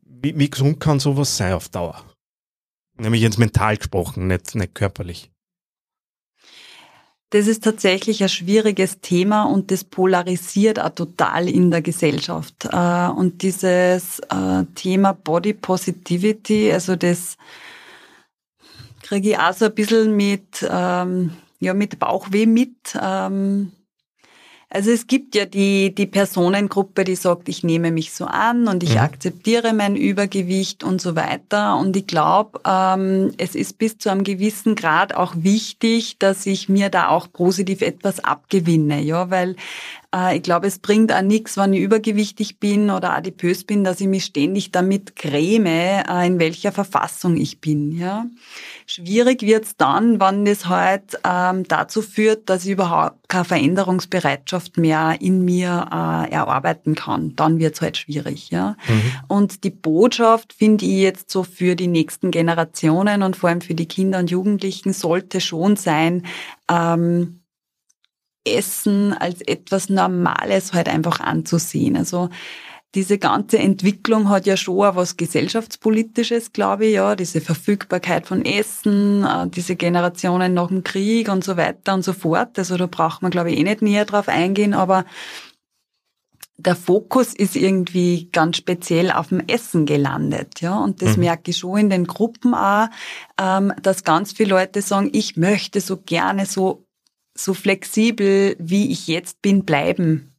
Wie, 0.01 0.39
wie 0.39 0.49
gesund 0.49 0.79
kann 0.79 0.99
sowas 0.99 1.37
sein 1.37 1.53
auf 1.53 1.69
Dauer? 1.69 2.03
Nämlich 2.97 3.21
jetzt 3.21 3.39
mental 3.39 3.77
gesprochen, 3.77 4.27
nicht, 4.27 4.55
nicht 4.55 4.75
körperlich. 4.75 5.31
Das 7.31 7.47
ist 7.47 7.63
tatsächlich 7.63 8.21
ein 8.21 8.29
schwieriges 8.29 9.01
Thema 9.01 9.45
und 9.45 9.71
das 9.71 9.83
polarisiert 9.83 10.79
auch 10.79 10.91
total 10.91 11.49
in 11.49 11.71
der 11.71 11.81
Gesellschaft. 11.81 12.65
Äh, 12.71 13.07
und 13.07 13.41
dieses 13.41 14.19
äh, 14.19 14.65
Thema 14.75 15.13
Body 15.13 15.53
Positivity, 15.53 16.71
also 16.71 16.95
das 16.95 17.37
kriege 19.01 19.31
ich 19.31 19.39
auch 19.39 19.53
so 19.53 19.65
ein 19.65 19.73
bisschen 19.73 20.15
mit, 20.15 20.63
ähm, 20.69 21.31
ja, 21.59 21.73
mit 21.73 21.97
Bauchweh 21.97 22.45
mit. 22.45 22.95
Also 24.73 24.89
es 24.89 25.05
gibt 25.05 25.35
ja 25.35 25.45
die, 25.45 25.93
die 25.93 26.07
Personengruppe, 26.07 27.03
die 27.03 27.15
sagt, 27.15 27.47
ich 27.47 27.63
nehme 27.63 27.91
mich 27.91 28.11
so 28.11 28.25
an 28.25 28.67
und 28.67 28.81
ich 28.81 28.95
mhm. 28.95 29.01
akzeptiere 29.01 29.71
mein 29.71 29.95
Übergewicht 29.95 30.83
und 30.83 30.99
so 30.99 31.15
weiter. 31.15 31.77
Und 31.77 31.95
ich 31.95 32.07
glaube, 32.07 32.59
ähm, 32.65 33.31
es 33.37 33.53
ist 33.53 33.77
bis 33.77 33.99
zu 33.99 34.09
einem 34.09 34.23
gewissen 34.23 34.73
Grad 34.73 35.13
auch 35.13 35.35
wichtig, 35.37 36.17
dass 36.17 36.47
ich 36.47 36.69
mir 36.69 36.89
da 36.89 37.09
auch 37.09 37.31
positiv 37.31 37.83
etwas 37.83 38.23
abgewinne, 38.23 38.99
ja, 38.99 39.29
weil 39.29 39.57
ich 40.35 40.43
glaube, 40.43 40.67
es 40.67 40.77
bringt 40.79 41.11
auch 41.11 41.21
nichts, 41.21 41.57
wenn 41.57 41.73
ich 41.73 41.81
übergewichtig 41.81 42.59
bin 42.59 42.91
oder 42.91 43.13
adipös 43.13 43.63
bin, 43.63 43.83
dass 43.83 43.99
ich 43.99 44.07
mich 44.07 44.25
ständig 44.25 44.71
damit 44.71 45.15
gräme, 45.15 46.03
äh, 46.07 46.27
in 46.27 46.39
welcher 46.39 46.71
Verfassung 46.71 47.35
ich 47.35 47.59
bin. 47.61 47.91
Ja. 47.97 48.25
Schwierig 48.85 49.41
wird's 49.41 49.75
dann, 49.75 50.19
wenn 50.19 50.45
das 50.45 50.67
halt 50.67 51.19
ähm, 51.23 51.63
dazu 51.67 52.01
führt, 52.01 52.49
dass 52.49 52.65
ich 52.65 52.71
überhaupt 52.71 53.27
keine 53.27 53.45
Veränderungsbereitschaft 53.45 54.77
mehr 54.77 55.17
in 55.19 55.43
mir 55.43 55.87
äh, 55.91 56.31
erarbeiten 56.31 56.93
kann. 56.93 57.35
Dann 57.35 57.57
wird's 57.57 57.81
halt 57.81 57.97
schwierig. 57.97 58.51
Ja. 58.51 58.75
Mhm. 58.87 59.01
Und 59.27 59.63
die 59.63 59.71
Botschaft 59.71 60.53
finde 60.53 60.85
ich 60.85 60.99
jetzt 60.99 61.31
so 61.31 61.43
für 61.43 61.75
die 61.75 61.87
nächsten 61.87 62.29
Generationen 62.29 63.23
und 63.23 63.35
vor 63.35 63.49
allem 63.49 63.61
für 63.61 63.73
die 63.73 63.87
Kinder 63.87 64.19
und 64.19 64.29
Jugendlichen 64.29 64.93
sollte 64.93 65.41
schon 65.41 65.75
sein, 65.75 66.23
ähm, 66.69 67.39
Essen 68.45 69.13
als 69.13 69.41
etwas 69.41 69.89
Normales 69.89 70.73
halt 70.73 70.89
einfach 70.89 71.19
anzusehen. 71.19 71.95
Also 71.97 72.29
diese 72.95 73.17
ganze 73.17 73.57
Entwicklung 73.57 74.29
hat 74.29 74.45
ja 74.45 74.55
schon 74.55 74.85
auch 74.85 74.95
was 74.95 75.17
gesellschaftspolitisches, 75.17 76.53
glaube 76.53 76.85
ich, 76.85 76.93
ja, 76.93 77.15
diese 77.15 77.41
Verfügbarkeit 77.41 78.27
von 78.27 78.45
Essen, 78.45 79.23
äh, 79.23 79.47
diese 79.47 79.75
Generationen 79.75 80.53
nach 80.53 80.67
dem 80.67 80.83
Krieg 80.83 81.29
und 81.29 81.43
so 81.43 81.57
weiter 81.57 81.95
und 81.95 82.03
so 82.03 82.13
fort. 82.13 82.59
Also 82.59 82.77
da 82.77 82.85
braucht 82.85 83.23
man, 83.23 83.31
glaube 83.31 83.51
ich, 83.51 83.57
eh 83.57 83.63
nicht 83.63 83.81
näher 83.81 84.05
drauf 84.05 84.27
eingehen, 84.27 84.75
aber 84.75 85.05
der 86.57 86.75
Fokus 86.75 87.33
ist 87.33 87.55
irgendwie 87.55 88.29
ganz 88.31 88.57
speziell 88.57 89.11
auf 89.11 89.29
dem 89.29 89.41
Essen 89.47 89.87
gelandet, 89.87 90.61
ja. 90.61 90.77
Und 90.77 91.01
das 91.01 91.17
mhm. 91.17 91.23
merke 91.23 91.49
ich 91.49 91.57
schon 91.57 91.79
in 91.79 91.89
den 91.89 92.05
Gruppen 92.05 92.53
auch, 92.53 92.87
ähm, 93.41 93.73
dass 93.81 94.03
ganz 94.03 94.33
viele 94.33 94.51
Leute 94.51 94.83
sagen, 94.83 95.09
ich 95.13 95.35
möchte 95.35 95.81
so 95.81 95.97
gerne 95.97 96.45
so 96.45 96.85
so 97.35 97.53
flexibel, 97.53 98.55
wie 98.59 98.91
ich 98.91 99.07
jetzt 99.07 99.41
bin, 99.41 99.65
bleiben 99.65 100.33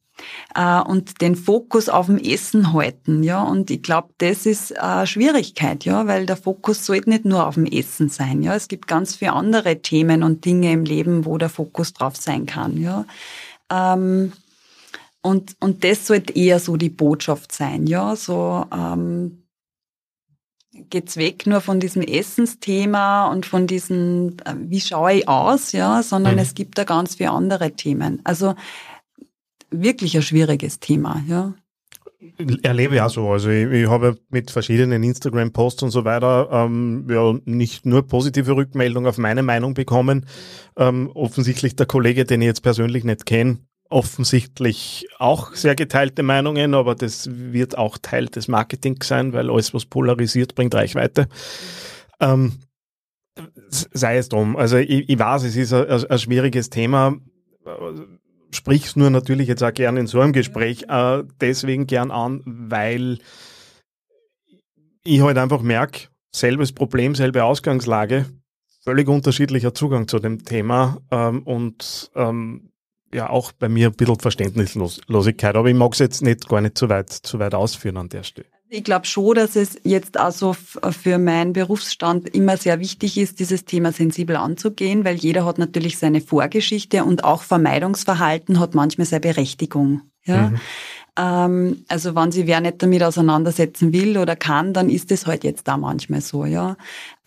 äh, 0.54 0.80
und 0.80 1.20
den 1.20 1.36
Fokus 1.36 1.88
auf 1.88 2.06
dem 2.06 2.18
Essen 2.18 2.72
halten, 2.72 3.22
ja. 3.22 3.42
Und 3.42 3.70
ich 3.70 3.82
glaube, 3.82 4.08
das 4.18 4.46
ist 4.46 4.78
eine 4.78 5.06
Schwierigkeit, 5.06 5.84
ja, 5.84 6.06
weil 6.06 6.26
der 6.26 6.36
Fokus 6.36 6.86
sollte 6.86 7.10
nicht 7.10 7.24
nur 7.24 7.46
auf 7.46 7.54
dem 7.54 7.66
Essen 7.66 8.08
sein, 8.08 8.42
ja. 8.42 8.54
Es 8.54 8.68
gibt 8.68 8.86
ganz 8.86 9.16
viele 9.16 9.32
andere 9.32 9.82
Themen 9.82 10.22
und 10.22 10.44
Dinge 10.44 10.72
im 10.72 10.84
Leben, 10.84 11.24
wo 11.24 11.38
der 11.38 11.48
Fokus 11.48 11.92
drauf 11.92 12.16
sein 12.16 12.46
kann, 12.46 12.80
ja. 12.80 13.04
Ähm, 13.70 14.32
und, 15.22 15.56
und 15.60 15.84
das 15.84 16.06
sollte 16.06 16.34
eher 16.34 16.60
so 16.60 16.76
die 16.76 16.90
Botschaft 16.90 17.50
sein, 17.52 17.86
ja, 17.86 18.14
so, 18.14 18.66
ähm, 18.72 19.43
geht's 20.90 21.16
weg 21.16 21.46
nur 21.46 21.60
von 21.60 21.80
diesem 21.80 22.02
Essensthema 22.02 23.26
und 23.30 23.46
von 23.46 23.66
diesem, 23.66 24.36
äh, 24.44 24.54
wie 24.58 24.80
schaue 24.80 25.14
ich 25.14 25.28
aus, 25.28 25.72
ja, 25.72 26.02
sondern 26.02 26.34
mhm. 26.34 26.40
es 26.40 26.54
gibt 26.54 26.78
da 26.78 26.84
ganz 26.84 27.16
viele 27.16 27.30
andere 27.30 27.72
Themen. 27.72 28.20
Also 28.24 28.54
wirklich 29.70 30.16
ein 30.16 30.22
schwieriges 30.22 30.80
Thema, 30.80 31.22
ja. 31.28 31.54
Erlebe 32.62 32.94
ich 32.94 33.00
auch 33.02 33.10
so. 33.10 33.28
Also 33.28 33.50
ich, 33.50 33.70
ich 33.70 33.88
habe 33.88 34.16
mit 34.30 34.50
verschiedenen 34.50 35.02
Instagram-Posts 35.02 35.82
und 35.84 35.90
so 35.90 36.04
weiter 36.04 36.48
ähm, 36.50 37.06
ja, 37.10 37.34
nicht 37.44 37.84
nur 37.84 38.06
positive 38.06 38.56
Rückmeldungen 38.56 39.08
auf 39.08 39.18
meine 39.18 39.42
Meinung 39.42 39.74
bekommen. 39.74 40.26
Ähm, 40.76 41.10
offensichtlich 41.12 41.76
der 41.76 41.86
Kollege, 41.86 42.24
den 42.24 42.40
ich 42.40 42.46
jetzt 42.46 42.62
persönlich 42.62 43.04
nicht 43.04 43.26
kenne, 43.26 43.58
offensichtlich 43.90 45.06
auch 45.18 45.54
sehr 45.54 45.74
geteilte 45.74 46.22
Meinungen, 46.22 46.74
aber 46.74 46.94
das 46.94 47.28
wird 47.30 47.78
auch 47.78 47.98
Teil 47.98 48.26
des 48.26 48.48
Marketings 48.48 49.06
sein, 49.06 49.32
weil 49.32 49.50
alles, 49.50 49.74
was 49.74 49.84
polarisiert, 49.84 50.54
bringt 50.54 50.74
Reichweite. 50.74 51.28
Ähm, 52.20 52.60
sei 53.68 54.16
es 54.16 54.28
drum. 54.28 54.56
Also 54.56 54.76
ich, 54.78 55.08
ich 55.08 55.18
weiß, 55.18 55.44
es 55.44 55.56
ist 55.56 55.72
ein, 55.72 55.86
ein 55.88 56.18
schwieriges 56.18 56.70
Thema 56.70 57.16
sprich's 58.54 58.96
nur 58.96 59.10
natürlich 59.10 59.48
jetzt 59.48 59.62
auch 59.62 59.74
gerne 59.74 60.00
in 60.00 60.06
so 60.06 60.20
einem 60.20 60.32
Gespräch 60.32 60.84
äh, 60.88 61.24
deswegen 61.40 61.86
gern 61.86 62.10
an, 62.10 62.42
weil 62.46 63.18
ich 65.02 65.20
halt 65.20 65.38
einfach 65.38 65.60
merke, 65.60 66.08
selbes 66.34 66.72
Problem, 66.72 67.14
selbe 67.14 67.44
Ausgangslage, 67.44 68.26
völlig 68.82 69.08
unterschiedlicher 69.08 69.74
Zugang 69.74 70.08
zu 70.08 70.18
dem 70.18 70.44
Thema 70.44 70.98
ähm, 71.10 71.42
und 71.42 72.10
ähm, 72.14 72.70
ja 73.14 73.30
auch 73.30 73.52
bei 73.52 73.68
mir 73.68 73.88
ein 73.88 73.94
bisschen 73.94 74.18
Verständnislosigkeit, 74.18 75.56
aber 75.56 75.68
ich 75.68 75.74
mag 75.74 75.92
es 75.92 76.00
jetzt 76.00 76.22
nicht 76.22 76.48
gar 76.48 76.60
nicht 76.60 76.76
zu 76.76 76.88
weit, 76.88 77.10
zu 77.10 77.38
weit 77.38 77.54
ausführen 77.54 77.96
an 77.96 78.08
der 78.08 78.22
Stelle. 78.22 78.48
Ich 78.68 78.82
glaube 78.82 79.06
schon, 79.06 79.36
dass 79.36 79.54
es 79.54 79.78
jetzt 79.84 80.16
also 80.16 80.54
für 80.54 81.18
meinen 81.18 81.52
Berufsstand 81.52 82.28
immer 82.34 82.56
sehr 82.56 82.80
wichtig 82.80 83.18
ist, 83.18 83.38
dieses 83.38 83.64
Thema 83.64 83.92
sensibel 83.92 84.34
anzugehen, 84.36 85.04
weil 85.04 85.14
jeder 85.14 85.44
hat 85.44 85.58
natürlich 85.58 85.98
seine 85.98 86.20
Vorgeschichte 86.20 87.04
und 87.04 87.22
auch 87.22 87.42
Vermeidungsverhalten 87.42 88.58
hat 88.58 88.74
manchmal 88.74 89.06
seine 89.06 89.20
Berechtigung. 89.20 90.02
Ja? 90.24 90.48
Mhm. 90.48 90.60
Ähm, 91.16 91.84
also 91.88 92.16
wenn 92.16 92.32
sich 92.32 92.46
wer 92.46 92.60
nicht 92.60 92.82
damit 92.82 93.02
auseinandersetzen 93.02 93.92
will 93.92 94.18
oder 94.18 94.34
kann, 94.34 94.72
dann 94.72 94.90
ist 94.90 95.12
es 95.12 95.26
halt 95.26 95.44
jetzt 95.44 95.68
da 95.68 95.76
manchmal 95.76 96.20
so, 96.20 96.44
ja. 96.44 96.76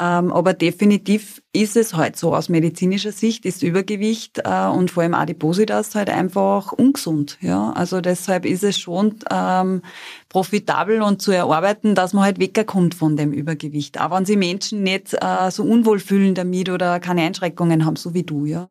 Ähm, 0.02 0.34
aber 0.34 0.54
definitiv 0.54 1.42
ist 1.54 1.78
es 1.78 1.94
halt 1.94 2.18
so 2.18 2.36
aus 2.36 2.50
medizinischer 2.50 3.14
Sicht, 3.14 3.46
ist 3.46 3.64
Übergewicht 3.64 4.42
äh, 4.44 4.68
und 4.68 4.92
vor 4.92 5.04
allem 5.04 5.14
Adipositas 5.14 5.96
halt 5.96 6.10
einfach 6.10 6.74
ungesund, 6.74 7.38
ja. 7.40 7.72
Also 7.72 8.02
deshalb 8.02 8.46
ist 8.46 8.64
es 8.64 8.78
schon 8.78 9.16
ähm, 9.32 9.82
profitabel 10.28 11.02
und 11.02 11.22
zu 11.22 11.32
erarbeiten, 11.32 11.96
dass 11.96 12.12
man 12.14 12.26
halt 12.26 12.40
wegkommt 12.40 12.94
von 12.94 13.16
dem 13.16 13.32
Übergewicht. 13.32 14.02
Auch 14.02 14.12
wenn 14.12 14.26
sich 14.26 14.38
Menschen 14.38 14.84
nicht 14.84 15.14
äh, 15.14 15.50
so 15.50 15.64
unwohl 15.64 16.00
fühlen 16.00 16.36
damit 16.36 16.70
oder 16.70 17.00
keine 17.00 17.22
Einschränkungen 17.22 17.86
haben, 17.86 17.96
so 17.96 18.14
wie 18.14 18.24
du, 18.24 18.46
ja. 18.46 18.68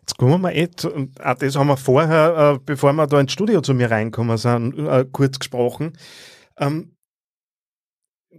Jetzt 0.00 0.18
kommen 0.18 0.40
wir 0.42 0.54
eh, 0.54 0.68
auch 1.22 1.34
das 1.34 1.56
haben 1.56 1.68
wir 1.68 1.76
vorher, 1.76 2.54
äh, 2.54 2.58
bevor 2.64 2.92
wir 2.92 3.06
da 3.06 3.20
ins 3.20 3.32
Studio 3.32 3.60
zu 3.60 3.74
mir 3.74 3.90
reinkommen 3.90 4.36
sind, 4.36 4.78
äh, 4.78 5.04
kurz 5.10 5.38
gesprochen. 5.38 5.92
Ähm, 6.58 6.92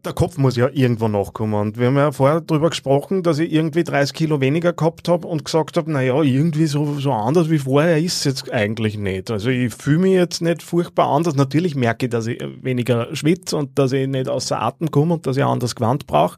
der 0.06 0.14
Kopf 0.14 0.38
muss 0.38 0.56
ja 0.56 0.70
irgendwo 0.72 1.08
nachkommen. 1.08 1.54
Und 1.54 1.78
wir 1.78 1.88
haben 1.88 1.98
ja 1.98 2.12
vorher 2.12 2.42
darüber 2.42 2.70
gesprochen, 2.70 3.24
dass 3.24 3.40
ich 3.40 3.52
irgendwie 3.52 3.84
30 3.84 4.16
Kilo 4.16 4.40
weniger 4.40 4.74
gehabt 4.74 5.08
habe 5.08 5.28
und 5.28 5.46
gesagt 5.46 5.78
habe, 5.78 5.92
naja, 5.92 6.22
irgendwie 6.22 6.66
so, 6.66 6.98
so 7.00 7.12
anders 7.12 7.50
wie 7.50 7.60
vorher 7.60 7.98
ist 7.98 8.18
es 8.18 8.24
jetzt 8.24 8.52
eigentlich 8.52 8.98
nicht. 8.98 9.30
Also 9.30 9.50
ich 9.50 9.74
fühle 9.74 10.00
mich 10.00 10.14
jetzt 10.14 10.42
nicht 10.42 10.64
furchtbar 10.64 11.08
anders. 11.08 11.36
Natürlich 11.36 11.76
merke 11.76 12.06
ich, 12.06 12.10
dass 12.10 12.28
ich 12.28 12.42
weniger 12.62 13.14
schwitze 13.16 13.58
und 13.58 13.78
dass 13.78 13.92
ich 13.92 14.08
nicht 14.08 14.30
außer 14.30 14.62
Atem 14.62 14.92
komme 14.92 15.16
und 15.16 15.28
dass 15.28 15.38
ich 15.38 15.44
anders 15.44 15.76
Gewand 15.76 16.08
brauche. 16.08 16.38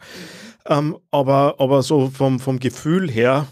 Ähm, 0.66 0.98
aber, 1.12 1.56
aber 1.60 1.84
so 1.84 2.10
vom, 2.10 2.40
vom 2.40 2.60
Gefühl 2.60 3.10
her 3.10 3.48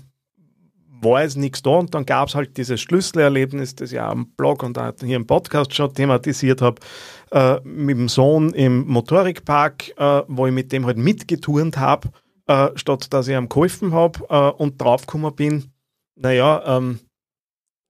war 1.04 1.24
es 1.24 1.36
nichts 1.36 1.62
da 1.62 1.72
und 1.72 1.94
dann 1.94 2.06
gab 2.06 2.30
es 2.30 2.36
halt 2.36 2.58
dieses 2.58 2.82
Schlüsselerlebnis, 2.82 3.76
das 3.76 3.92
ich 3.92 4.00
auch 4.00 4.12
am 4.12 4.32
Blog 4.38 4.64
und 4.64 4.78
auch 4.78 4.94
hier 5.02 5.16
im 5.16 5.28
Podcast 5.28 5.74
schon 5.74 5.94
thematisiert 5.94 6.62
habe, 6.62 6.82
äh, 7.32 7.60
mit 7.64 7.98
dem 7.98 8.10
Sohn 8.10 8.54
im 8.54 8.88
Motorikpark, 8.88 9.98
äh, 9.98 10.24
wo 10.28 10.48
ich 10.48 10.54
mit 10.54 10.72
dem 10.72 10.86
halt 10.86 10.98
mitgeturnt 10.98 11.78
habe, 11.78 12.10
äh, 12.48 12.70
statt 12.76 13.08
dass 13.14 13.28
ich 13.28 13.36
ihm 13.36 13.50
geholfen 13.50 13.94
habe 13.94 14.20
äh, 14.30 14.62
und 14.62 14.82
draufgekommen 14.82 15.36
bin, 15.36 15.72
naja, 16.16 16.78
ähm, 16.78 17.00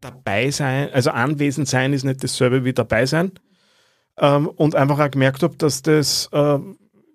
dabei 0.02 0.52
sein, 0.52 0.90
also 0.92 1.12
anwesend 1.12 1.68
sein 1.68 1.94
ist 1.94 2.04
nicht 2.04 2.24
dasselbe 2.24 2.66
wie 2.66 2.74
dabei 2.74 3.06
sein. 3.06 3.32
Ähm, 4.18 4.48
und 4.48 4.76
einfach 4.76 5.00
auch 5.00 5.12
gemerkt 5.12 5.42
habe, 5.44 5.56
dass 5.58 5.82
das 5.82 6.28
äh, 6.32 6.60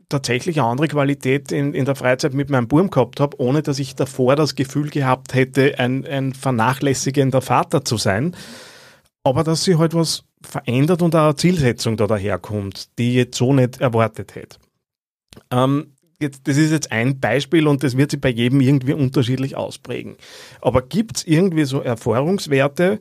tatsächlich 0.09 0.61
eine 0.61 0.69
andere 0.69 0.89
Qualität 0.89 1.51
in, 1.53 1.75
in 1.75 1.85
der 1.85 1.97
Freizeit 1.97 2.35
mit 2.35 2.51
meinem 2.51 2.69
Burm 2.69 2.91
gehabt 2.91 3.21
habe, 3.21 3.41
ohne 3.41 3.63
dass 3.63 3.79
ich 3.79 3.95
davor 3.95 4.37
das 4.37 4.55
Gefühl 4.55 4.91
gehabt 4.91 5.35
hätte, 5.35 5.79
ein, 5.79 6.07
ein 6.07 6.33
vernachlässigender 6.33 7.43
Vater 7.43 7.85
zu 7.85 7.97
sein. 7.97 8.37
Aber 9.25 9.43
dass 9.43 9.65
sich 9.65 9.79
halt 9.79 9.95
was 9.95 10.25
verändert 10.43 11.03
und 11.03 11.15
auch 11.17 11.25
eine 11.25 11.37
Zielsetzung 11.37 11.97
da 11.97 12.07
daherkommt, 12.07 12.99
die 12.99 13.11
ich 13.11 13.17
jetzt 13.17 13.39
so 13.39 13.53
nicht 13.53 13.81
erwartet 13.81 14.37
hätte. 14.37 14.59
Ähm, 15.51 15.97
jetzt, 16.21 16.47
das 16.47 16.57
ist 16.57 16.71
jetzt 16.71 16.93
ein 16.93 17.19
Beispiel 17.19 17.67
und 17.67 17.83
das 17.83 17.97
wird 17.97 18.13
sich 18.13 18.21
bei 18.21 18.29
jedem 18.29 18.61
irgendwie 18.61 18.93
unterschiedlich 18.93 19.57
ausprägen. 19.57 20.17
Aber 20.61 20.83
gibt 20.83 21.19
es 21.19 21.27
irgendwie 21.27 21.65
so 21.65 21.81
Erfahrungswerte, 21.81 23.01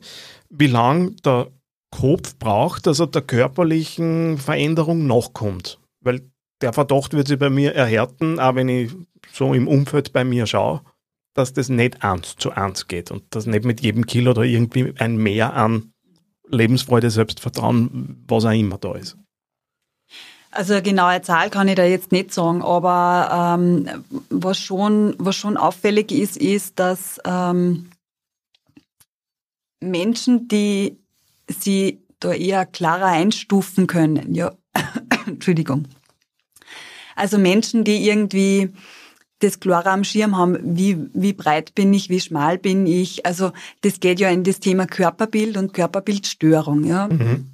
wie 0.50 0.66
lange 0.66 1.12
der 1.24 1.48
Kopf 1.90 2.36
braucht, 2.38 2.86
dass 2.86 3.00
er 3.00 3.06
der 3.06 3.22
körperlichen 3.22 4.38
Veränderung 4.38 5.06
nachkommt? 5.06 5.78
Weil 6.00 6.22
der 6.60 6.72
Verdacht 6.72 7.12
wird 7.12 7.28
sich 7.28 7.38
bei 7.38 7.50
mir 7.50 7.74
erhärten, 7.74 8.40
auch 8.40 8.54
wenn 8.54 8.68
ich 8.68 8.92
so 9.32 9.52
im 9.54 9.68
Umfeld 9.68 10.12
bei 10.12 10.24
mir 10.24 10.46
schaue, 10.46 10.82
dass 11.34 11.52
das 11.52 11.68
nicht 11.68 12.02
eins 12.02 12.36
zu 12.36 12.52
eins 12.52 12.88
geht 12.88 13.10
und 13.10 13.22
dass 13.34 13.46
nicht 13.46 13.64
mit 13.64 13.80
jedem 13.82 14.06
Kilo 14.06 14.30
oder 14.30 14.42
irgendwie 14.42 14.94
ein 14.98 15.16
Mehr 15.16 15.54
an 15.54 15.92
Lebensfreude, 16.48 17.10
Selbstvertrauen, 17.10 18.24
was 18.26 18.44
auch 18.44 18.52
immer 18.52 18.78
da 18.78 18.94
ist. 18.94 19.16
Also 20.50 20.72
eine 20.72 20.82
genaue 20.82 21.20
Zahl 21.20 21.50
kann 21.50 21.68
ich 21.68 21.74
da 21.74 21.84
jetzt 21.84 22.12
nicht 22.12 22.32
sagen, 22.32 22.62
aber 22.62 23.56
ähm, 23.58 24.04
was, 24.30 24.58
schon, 24.58 25.14
was 25.18 25.36
schon 25.36 25.58
auffällig 25.58 26.12
ist, 26.12 26.38
ist, 26.38 26.78
dass 26.78 27.20
ähm, 27.26 27.90
Menschen, 29.80 30.48
die 30.48 30.96
sie 31.48 32.00
da 32.20 32.32
eher 32.32 32.64
klarer 32.64 33.06
einstufen 33.06 33.86
können, 33.86 34.34
ja, 34.34 34.52
Entschuldigung, 35.26 35.88
also 37.16 37.38
Menschen, 37.38 37.82
die 37.82 38.06
irgendwie 38.08 38.70
das 39.40 39.60
klare 39.60 39.90
am 39.90 40.04
Schirm 40.04 40.36
haben, 40.36 40.58
wie, 40.62 40.98
wie 41.12 41.32
breit 41.32 41.74
bin 41.74 41.92
ich, 41.92 42.08
wie 42.08 42.20
schmal 42.20 42.58
bin 42.58 42.86
ich. 42.86 43.26
Also 43.26 43.52
das 43.82 44.00
geht 44.00 44.20
ja 44.20 44.30
in 44.30 44.44
das 44.44 44.60
Thema 44.60 44.86
Körperbild 44.86 45.56
und 45.56 45.74
Körperbildstörung. 45.74 46.84
Ja. 46.84 47.08
Mhm. 47.08 47.50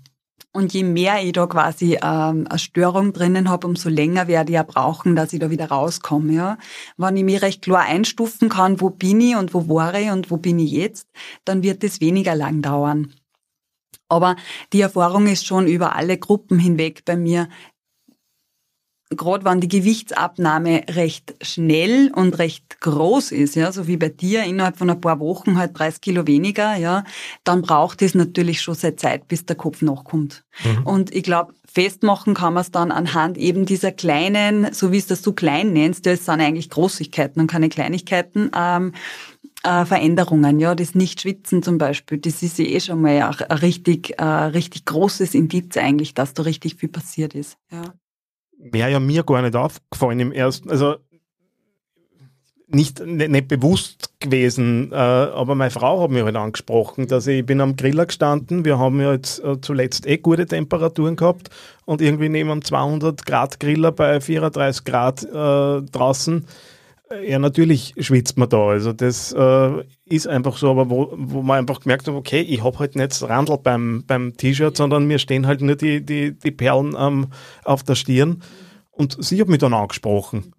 Und 0.54 0.74
je 0.74 0.84
mehr 0.84 1.24
ich 1.24 1.32
da 1.32 1.46
quasi 1.46 1.94
ähm, 2.02 2.46
eine 2.48 2.58
Störung 2.58 3.14
drinnen 3.14 3.48
habe, 3.48 3.66
umso 3.66 3.88
länger 3.88 4.28
werde 4.28 4.52
ich 4.52 4.54
ja 4.54 4.62
brauchen, 4.62 5.16
dass 5.16 5.32
ich 5.32 5.40
da 5.40 5.50
wieder 5.50 5.68
rauskomme. 5.70 6.32
Ja. 6.32 6.58
Wenn 6.98 7.16
ich 7.16 7.24
mich 7.24 7.42
recht 7.42 7.62
klar 7.62 7.82
einstufen 7.82 8.50
kann, 8.50 8.80
wo 8.80 8.90
bin 8.90 9.20
ich 9.20 9.34
und 9.34 9.54
wo 9.54 9.68
war 9.68 9.94
ich 9.98 10.10
und 10.10 10.30
wo 10.30 10.36
bin 10.36 10.58
ich 10.58 10.70
jetzt, 10.70 11.08
dann 11.44 11.62
wird 11.62 11.82
das 11.82 12.00
weniger 12.00 12.36
lang 12.36 12.60
dauern. 12.60 13.14
Aber 14.12 14.36
die 14.74 14.82
Erfahrung 14.82 15.26
ist 15.26 15.46
schon 15.46 15.66
über 15.66 15.96
alle 15.96 16.18
Gruppen 16.18 16.58
hinweg 16.58 17.02
bei 17.06 17.16
mir, 17.16 17.48
gerade 19.16 19.44
wenn 19.44 19.60
die 19.60 19.68
Gewichtsabnahme 19.68 20.84
recht 20.90 21.34
schnell 21.42 22.10
und 22.14 22.38
recht 22.38 22.80
groß 22.80 23.32
ist, 23.32 23.54
ja, 23.54 23.72
so 23.72 23.86
wie 23.86 23.96
bei 23.96 24.08
dir 24.08 24.44
innerhalb 24.44 24.76
von 24.76 24.90
ein 24.90 25.00
paar 25.00 25.20
Wochen 25.20 25.56
halt 25.56 25.78
30 25.78 26.00
Kilo 26.00 26.26
weniger, 26.26 26.76
ja, 26.76 27.04
dann 27.44 27.62
braucht 27.62 28.02
es 28.02 28.14
natürlich 28.14 28.60
schon 28.60 28.74
seine 28.74 28.96
Zeit, 28.96 29.28
bis 29.28 29.46
der 29.46 29.56
Kopf 29.56 29.82
nachkommt. 29.82 30.44
Mhm. 30.64 30.86
Und 30.86 31.14
ich 31.14 31.22
glaube, 31.22 31.54
festmachen 31.72 32.34
kann 32.34 32.54
man 32.54 32.62
es 32.62 32.70
dann 32.70 32.92
anhand 32.92 33.38
eben 33.38 33.66
dieser 33.66 33.92
kleinen, 33.92 34.72
so 34.72 34.92
wie 34.92 34.98
es 34.98 35.06
das 35.06 35.22
du 35.22 35.32
klein 35.32 35.72
nennst, 35.72 36.06
das 36.06 36.24
sind 36.24 36.40
eigentlich 36.40 36.70
Großigkeiten 36.70 37.40
und 37.40 37.48
keine 37.48 37.68
Kleinigkeiten, 37.68 38.50
ähm, 38.56 38.92
äh, 39.64 39.84
Veränderungen, 39.84 40.58
ja, 40.58 40.74
das 40.74 40.94
Nicht-Schwitzen 40.94 41.62
zum 41.62 41.78
Beispiel, 41.78 42.18
das 42.18 42.42
ist 42.42 42.58
eh 42.58 42.80
schon 42.80 43.00
mal 43.00 43.22
ein 43.22 43.56
richtig, 43.58 44.18
äh, 44.18 44.24
richtig 44.24 44.84
großes 44.86 45.34
Indiz 45.34 45.76
eigentlich, 45.76 46.14
dass 46.14 46.34
da 46.34 46.42
richtig 46.42 46.76
viel 46.76 46.88
passiert 46.88 47.34
ist, 47.34 47.56
ja 47.70 47.82
wäre 48.62 48.90
ja 48.90 49.00
mir 49.00 49.24
gar 49.24 49.42
nicht 49.42 49.56
aufgefallen 49.56 50.20
im 50.20 50.32
ersten, 50.32 50.70
also 50.70 50.96
nicht, 52.68 53.04
nicht, 53.04 53.30
nicht 53.30 53.48
bewusst 53.48 54.12
gewesen, 54.20 54.92
äh, 54.92 54.94
aber 54.94 55.54
meine 55.54 55.70
Frau 55.70 56.02
hat 56.02 56.10
mich 56.10 56.22
halt 56.22 56.36
angesprochen, 56.36 57.06
dass 57.06 57.26
ich, 57.26 57.40
ich 57.40 57.46
bin 57.46 57.60
am 57.60 57.76
Griller 57.76 58.06
gestanden, 58.06 58.64
wir 58.64 58.78
haben 58.78 59.00
ja 59.00 59.12
jetzt 59.12 59.44
äh, 59.44 59.60
zuletzt 59.60 60.06
eh 60.06 60.16
gute 60.16 60.46
Temperaturen 60.46 61.16
gehabt 61.16 61.50
und 61.84 62.00
irgendwie 62.00 62.30
neben 62.30 62.50
einem 62.50 62.64
200 62.64 63.26
Grad 63.26 63.60
Griller 63.60 63.92
bei 63.92 64.20
34 64.20 64.84
Grad 64.84 65.22
äh, 65.22 65.82
draußen 65.82 66.46
ja, 67.20 67.38
natürlich 67.38 67.94
schwitzt 67.98 68.38
man 68.38 68.48
da. 68.48 68.68
Also 68.68 68.92
das 68.92 69.32
äh, 69.32 69.84
ist 70.04 70.26
einfach 70.26 70.56
so, 70.56 70.70
aber 70.70 70.90
wo, 70.90 71.12
wo 71.16 71.42
man 71.42 71.58
einfach 71.58 71.80
gemerkt 71.80 72.08
hat, 72.08 72.14
okay, 72.14 72.40
ich 72.40 72.62
habe 72.62 72.78
halt 72.78 72.96
nicht 72.96 73.22
Randl 73.22 73.58
beim, 73.58 74.04
beim 74.06 74.36
T-Shirt, 74.36 74.76
sondern 74.76 75.06
mir 75.06 75.18
stehen 75.18 75.46
halt 75.46 75.60
nur 75.60 75.76
die, 75.76 76.04
die, 76.04 76.38
die 76.38 76.50
Perlen 76.50 76.96
ähm, 76.98 77.28
auf 77.64 77.82
der 77.82 77.94
Stirn. 77.94 78.42
Und 78.90 79.16
sie 79.24 79.40
hat 79.40 79.48
mich 79.48 79.58
dann 79.58 79.74
angesprochen. 79.74 80.54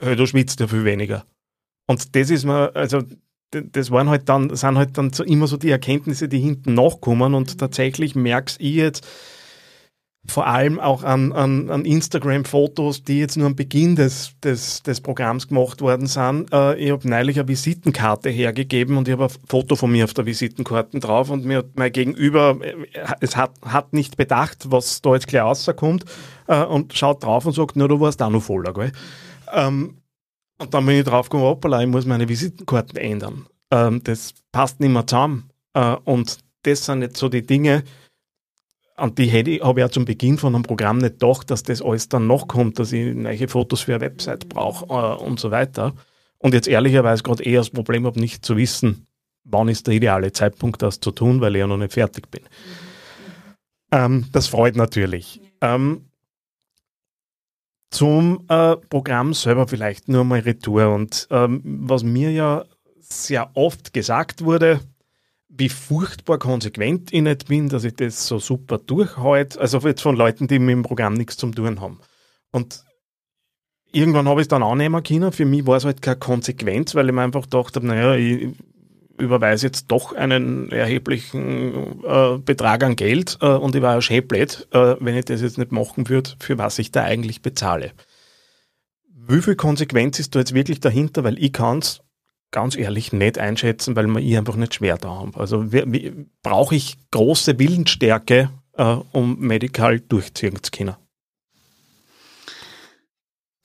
Hey, 0.00 0.16
du 0.16 0.26
schwitzt 0.26 0.60
ja 0.60 0.66
viel 0.66 0.84
weniger. 0.84 1.24
Und 1.86 2.14
das 2.14 2.30
ist 2.30 2.44
mir, 2.44 2.74
also 2.74 3.02
das 3.50 3.90
waren 3.90 4.08
halt 4.08 4.28
dann, 4.28 4.54
sind 4.54 4.78
halt 4.78 4.96
dann 4.96 5.10
immer 5.26 5.46
so 5.46 5.56
die 5.56 5.70
Erkenntnisse, 5.70 6.28
die 6.28 6.38
hinten 6.38 6.74
nachkommen 6.74 7.34
und 7.34 7.58
tatsächlich 7.58 8.14
merkst 8.14 8.60
ich 8.60 8.74
jetzt, 8.74 9.06
vor 10.26 10.46
allem 10.46 10.78
auch 10.78 11.02
an, 11.02 11.32
an, 11.32 11.70
an 11.70 11.84
Instagram-Fotos, 11.84 13.04
die 13.04 13.20
jetzt 13.20 13.36
nur 13.36 13.46
am 13.46 13.56
Beginn 13.56 13.96
des, 13.96 14.32
des, 14.42 14.82
des 14.82 15.00
Programms 15.00 15.48
gemacht 15.48 15.80
worden 15.80 16.06
sind. 16.06 16.52
Äh, 16.52 16.76
ich 16.76 16.90
habe 16.90 17.08
neulich 17.08 17.38
eine 17.38 17.48
Visitenkarte 17.48 18.28
hergegeben 18.28 18.98
und 18.98 19.08
ich 19.08 19.12
habe 19.12 19.24
ein 19.24 19.30
Foto 19.48 19.76
von 19.76 19.90
mir 19.90 20.04
auf 20.04 20.12
der 20.14 20.26
Visitenkarte 20.26 21.00
drauf 21.00 21.30
und 21.30 21.46
mir 21.46 21.58
hat 21.58 21.70
mein 21.76 21.90
Gegenüber, 21.90 22.58
äh, 22.60 22.74
es 23.20 23.36
hat, 23.36 23.52
hat 23.64 23.92
nicht 23.94 24.16
bedacht, 24.18 24.70
was 24.70 25.00
da 25.00 25.14
jetzt 25.14 25.26
gleich 25.26 25.42
rauskommt 25.42 26.04
äh, 26.48 26.64
und 26.64 26.92
schaut 26.96 27.24
drauf 27.24 27.46
und 27.46 27.54
sagt, 27.54 27.76
na, 27.76 27.88
du 27.88 27.98
warst 27.98 28.22
auch 28.22 28.30
noch 28.30 28.42
voller, 28.42 28.74
gell? 28.74 28.92
Ähm, 29.52 29.96
und 30.58 30.74
dann 30.74 30.84
bin 30.84 30.96
ich 30.96 31.04
drauf 31.04 31.30
gekommen, 31.30 31.44
hoppala, 31.44 31.80
ich 31.80 31.88
muss 31.88 32.04
meine 32.04 32.28
Visitenkarten 32.28 32.98
ändern. 32.98 33.46
Ähm, 33.70 34.02
das 34.04 34.34
passt 34.52 34.80
nicht 34.80 34.92
mehr 34.92 35.06
zusammen. 35.06 35.48
Äh, 35.72 35.96
und 36.04 36.38
das 36.62 36.84
sind 36.84 37.00
jetzt 37.00 37.16
so 37.16 37.30
die 37.30 37.46
Dinge, 37.46 37.84
und 39.00 39.18
die 39.18 39.26
hätte 39.26 39.60
habe 39.60 39.80
ich 39.80 39.84
ja 39.84 39.90
zum 39.90 40.04
Beginn 40.04 40.38
von 40.38 40.54
einem 40.54 40.62
Programm 40.62 40.98
nicht 40.98 41.18
gedacht, 41.20 41.50
dass 41.50 41.62
das 41.62 41.82
alles 41.82 42.08
dann 42.08 42.26
noch 42.26 42.48
kommt, 42.48 42.78
dass 42.78 42.92
ich 42.92 43.14
neue 43.14 43.48
Fotos 43.48 43.82
für 43.82 43.94
eine 43.94 44.02
Website 44.02 44.48
brauche 44.48 44.86
äh, 44.86 45.24
und 45.24 45.40
so 45.40 45.50
weiter. 45.50 45.94
Und 46.38 46.54
jetzt 46.54 46.68
ehrlicherweise 46.68 47.22
gerade 47.22 47.42
eher 47.42 47.60
das 47.60 47.70
Problem 47.70 48.06
habe, 48.06 48.20
nicht 48.20 48.44
zu 48.44 48.56
wissen, 48.56 49.06
wann 49.44 49.68
ist 49.68 49.86
der 49.86 49.94
ideale 49.94 50.32
Zeitpunkt, 50.32 50.82
das 50.82 51.00
zu 51.00 51.10
tun, 51.10 51.40
weil 51.40 51.54
ich 51.54 51.60
ja 51.60 51.66
noch 51.66 51.76
nicht 51.76 51.92
fertig 51.92 52.30
bin. 52.30 52.42
Ähm, 53.92 54.26
das 54.32 54.46
freut 54.46 54.76
natürlich. 54.76 55.40
Ähm, 55.60 56.06
zum 57.90 58.44
äh, 58.48 58.76
Programm 58.76 59.34
selber 59.34 59.66
vielleicht 59.66 60.08
nur 60.08 60.24
mal 60.24 60.40
Retour. 60.40 60.94
Und 60.94 61.26
ähm, 61.30 61.60
was 61.64 62.02
mir 62.02 62.30
ja 62.30 62.64
sehr 63.00 63.50
oft 63.54 63.92
gesagt 63.92 64.44
wurde, 64.44 64.80
wie 65.50 65.68
furchtbar 65.68 66.38
konsequent 66.38 67.12
ich 67.12 67.22
nicht 67.22 67.48
bin, 67.48 67.68
dass 67.68 67.84
ich 67.84 67.94
das 67.94 68.26
so 68.26 68.38
super 68.38 68.78
durchhalte. 68.78 69.60
Also 69.60 69.78
jetzt 69.80 70.00
von 70.00 70.16
Leuten, 70.16 70.46
die 70.48 70.58
mit 70.58 70.72
dem 70.72 70.82
Programm 70.82 71.14
nichts 71.14 71.36
zum 71.36 71.54
tun 71.54 71.80
haben. 71.80 72.00
Und 72.52 72.84
irgendwann 73.92 74.28
habe 74.28 74.40
ich 74.40 74.44
es 74.44 74.48
dann 74.48 74.62
annehmen 74.62 75.02
können. 75.02 75.32
Für 75.32 75.44
mich 75.44 75.66
war 75.66 75.76
es 75.76 75.84
halt 75.84 76.02
keine 76.02 76.18
Konsequenz, 76.18 76.94
weil 76.94 77.08
ich 77.08 77.14
mir 77.14 77.22
einfach 77.22 77.42
gedacht 77.42 77.76
habe, 77.76 77.86
naja, 77.86 78.14
ich 78.14 78.54
überweise 79.18 79.66
jetzt 79.66 79.88
doch 79.88 80.14
einen 80.14 80.72
erheblichen 80.72 82.02
äh, 82.04 82.38
Betrag 82.38 82.82
an 82.82 82.96
Geld 82.96 83.38
äh, 83.42 83.48
und 83.48 83.74
ich 83.74 83.82
war 83.82 83.94
ja 83.94 84.00
schön 84.00 84.26
blöd, 84.26 84.66
äh, 84.72 84.96
wenn 84.98 85.16
ich 85.16 85.26
das 85.26 85.42
jetzt 85.42 85.58
nicht 85.58 85.72
machen 85.72 86.08
würde, 86.08 86.30
für 86.38 86.56
was 86.56 86.78
ich 86.78 86.90
da 86.90 87.04
eigentlich 87.04 87.42
bezahle. 87.42 87.92
Wie 89.12 89.42
viel 89.42 89.56
Konsequenz 89.56 90.18
ist 90.18 90.34
da 90.34 90.38
jetzt 90.38 90.54
wirklich 90.54 90.80
dahinter? 90.80 91.22
Weil 91.22 91.38
ich 91.38 91.52
kann 91.52 91.78
es 91.78 92.00
ganz 92.50 92.76
ehrlich 92.76 93.12
nicht 93.12 93.38
einschätzen, 93.38 93.96
weil 93.96 94.06
wir 94.06 94.20
ich 94.20 94.36
einfach 94.36 94.56
nicht 94.56 94.74
schwer 94.74 94.96
da 94.98 95.08
haben. 95.08 95.32
Also 95.34 95.66
brauche 96.42 96.74
ich 96.74 96.96
große 97.10 97.58
Willensstärke, 97.58 98.50
äh, 98.74 98.96
um 99.12 99.38
Medical 99.38 100.00
durchziehen 100.00 100.62
zu 100.62 100.70
können? 100.70 100.96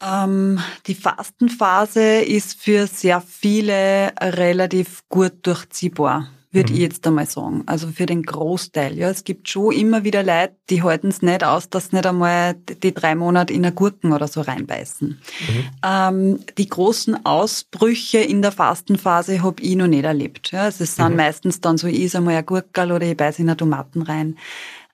Ähm, 0.03 0.59
die 0.87 0.95
Fastenphase 0.95 2.21
ist 2.21 2.59
für 2.59 2.85
sehr 2.87 3.21
viele 3.21 4.13
relativ 4.21 5.07
gut 5.09 5.33
durchziehbar 5.43 6.29
würde 6.55 6.71
mhm. 6.71 6.77
ich 6.77 6.81
jetzt 6.81 7.05
einmal 7.05 7.27
sagen. 7.27 7.63
Also 7.67 7.87
für 7.87 8.05
den 8.07 8.23
Großteil. 8.23 8.97
Ja, 8.97 9.09
es 9.09 9.23
gibt 9.23 9.47
schon 9.49 9.73
immer 9.73 10.03
wieder 10.03 10.23
Leute, 10.23 10.55
die 10.69 10.81
halten 10.81 11.09
es 11.09 11.21
nicht 11.21 11.43
aus, 11.43 11.69
dass 11.69 11.89
sie 11.89 11.97
nicht 11.97 12.07
einmal 12.07 12.55
die 12.55 12.93
drei 12.93 13.13
Monate 13.13 13.53
in 13.53 13.63
eine 13.63 13.75
Gurken 13.75 14.13
oder 14.13 14.27
so 14.27 14.41
reinbeißen. 14.41 15.09
Mhm. 15.09 15.63
Ähm, 15.85 16.39
die 16.57 16.67
großen 16.67 17.25
Ausbrüche 17.25 18.19
in 18.19 18.41
der 18.41 18.51
Fastenphase 18.51 19.43
habe 19.43 19.61
ich 19.61 19.75
noch 19.75 19.87
nicht 19.87 20.05
erlebt. 20.05 20.51
Ja, 20.51 20.63
also 20.63 20.83
es 20.83 20.95
sind 20.95 21.11
mhm. 21.11 21.17
meistens 21.17 21.61
dann 21.61 21.77
so, 21.77 21.87
ich 21.87 21.99
is 21.99 22.15
einmal 22.15 22.35
ein 22.35 22.45
Gurkel 22.45 22.91
oder 22.91 23.05
ich 23.05 23.17
beiße 23.17 23.41
in 23.41 23.49
eine 23.49 23.57
Tomaten 23.57 24.01
rein. 24.01 24.37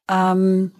Ähm, 0.10 0.72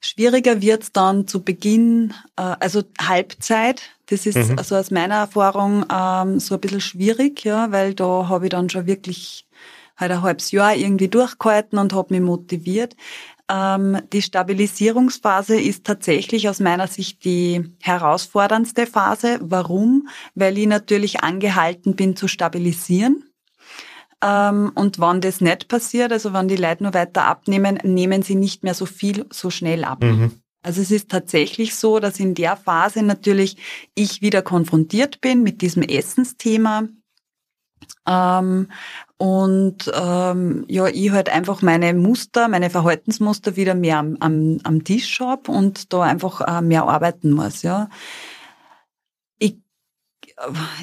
Schwieriger 0.00 0.60
wird's 0.60 0.92
dann 0.92 1.26
zu 1.26 1.42
Beginn, 1.42 2.14
äh, 2.36 2.42
also 2.60 2.82
Halbzeit. 3.00 3.82
Das 4.06 4.26
ist 4.26 4.36
mhm. 4.36 4.58
also 4.58 4.76
aus 4.76 4.90
meiner 4.90 5.16
Erfahrung 5.16 5.84
ähm, 5.92 6.38
so 6.38 6.54
ein 6.54 6.60
bisschen 6.60 6.80
schwierig, 6.80 7.44
ja, 7.44 7.72
weil 7.72 7.94
da 7.94 8.28
habe 8.28 8.46
ich 8.46 8.50
dann 8.50 8.70
schon 8.70 8.86
wirklich 8.86 9.45
halt 9.96 10.12
ein 10.12 10.22
halbes 10.22 10.50
Jahr 10.50 10.74
irgendwie 10.74 11.08
durchgehalten 11.08 11.78
und 11.78 11.92
habe 11.92 12.14
mich 12.14 12.22
motiviert. 12.22 12.96
Ähm, 13.48 13.98
die 14.12 14.22
Stabilisierungsphase 14.22 15.60
ist 15.60 15.84
tatsächlich 15.84 16.48
aus 16.48 16.58
meiner 16.60 16.88
Sicht 16.88 17.24
die 17.24 17.72
herausforderndste 17.80 18.86
Phase. 18.86 19.38
Warum? 19.40 20.08
Weil 20.34 20.58
ich 20.58 20.66
natürlich 20.66 21.22
angehalten 21.22 21.94
bin 21.94 22.16
zu 22.16 22.26
stabilisieren. 22.26 23.24
Ähm, 24.22 24.72
und 24.74 24.98
wenn 24.98 25.20
das 25.20 25.40
nicht 25.40 25.68
passiert, 25.68 26.10
also 26.12 26.32
wenn 26.32 26.48
die 26.48 26.56
Leute 26.56 26.82
nur 26.82 26.94
weiter 26.94 27.24
abnehmen, 27.24 27.78
nehmen 27.84 28.22
sie 28.22 28.34
nicht 28.34 28.64
mehr 28.64 28.74
so 28.74 28.86
viel 28.86 29.26
so 29.30 29.50
schnell 29.50 29.84
ab. 29.84 30.02
Mhm. 30.02 30.32
Also 30.62 30.80
es 30.80 30.90
ist 30.90 31.10
tatsächlich 31.10 31.76
so, 31.76 32.00
dass 32.00 32.18
in 32.18 32.34
der 32.34 32.56
Phase 32.56 33.04
natürlich 33.04 33.56
ich 33.94 34.22
wieder 34.22 34.42
konfrontiert 34.42 35.20
bin 35.20 35.44
mit 35.44 35.62
diesem 35.62 35.84
Essensthema. 35.84 36.88
Ähm, 38.04 38.68
und 39.18 39.90
ähm, 39.94 40.64
ja, 40.68 40.88
ich 40.88 41.10
halt 41.10 41.30
einfach 41.30 41.62
meine 41.62 41.94
Muster, 41.94 42.48
meine 42.48 42.68
Verhaltensmuster 42.68 43.56
wieder 43.56 43.74
mehr 43.74 43.98
am, 43.98 44.16
am, 44.20 44.58
am 44.62 44.84
Tisch 44.84 45.20
habe 45.20 45.50
und 45.50 45.92
da 45.92 46.02
einfach 46.02 46.42
äh, 46.42 46.60
mehr 46.60 46.84
arbeiten 46.84 47.30
muss. 47.32 47.62
Ja. 47.62 47.88
Ich, 49.38 49.56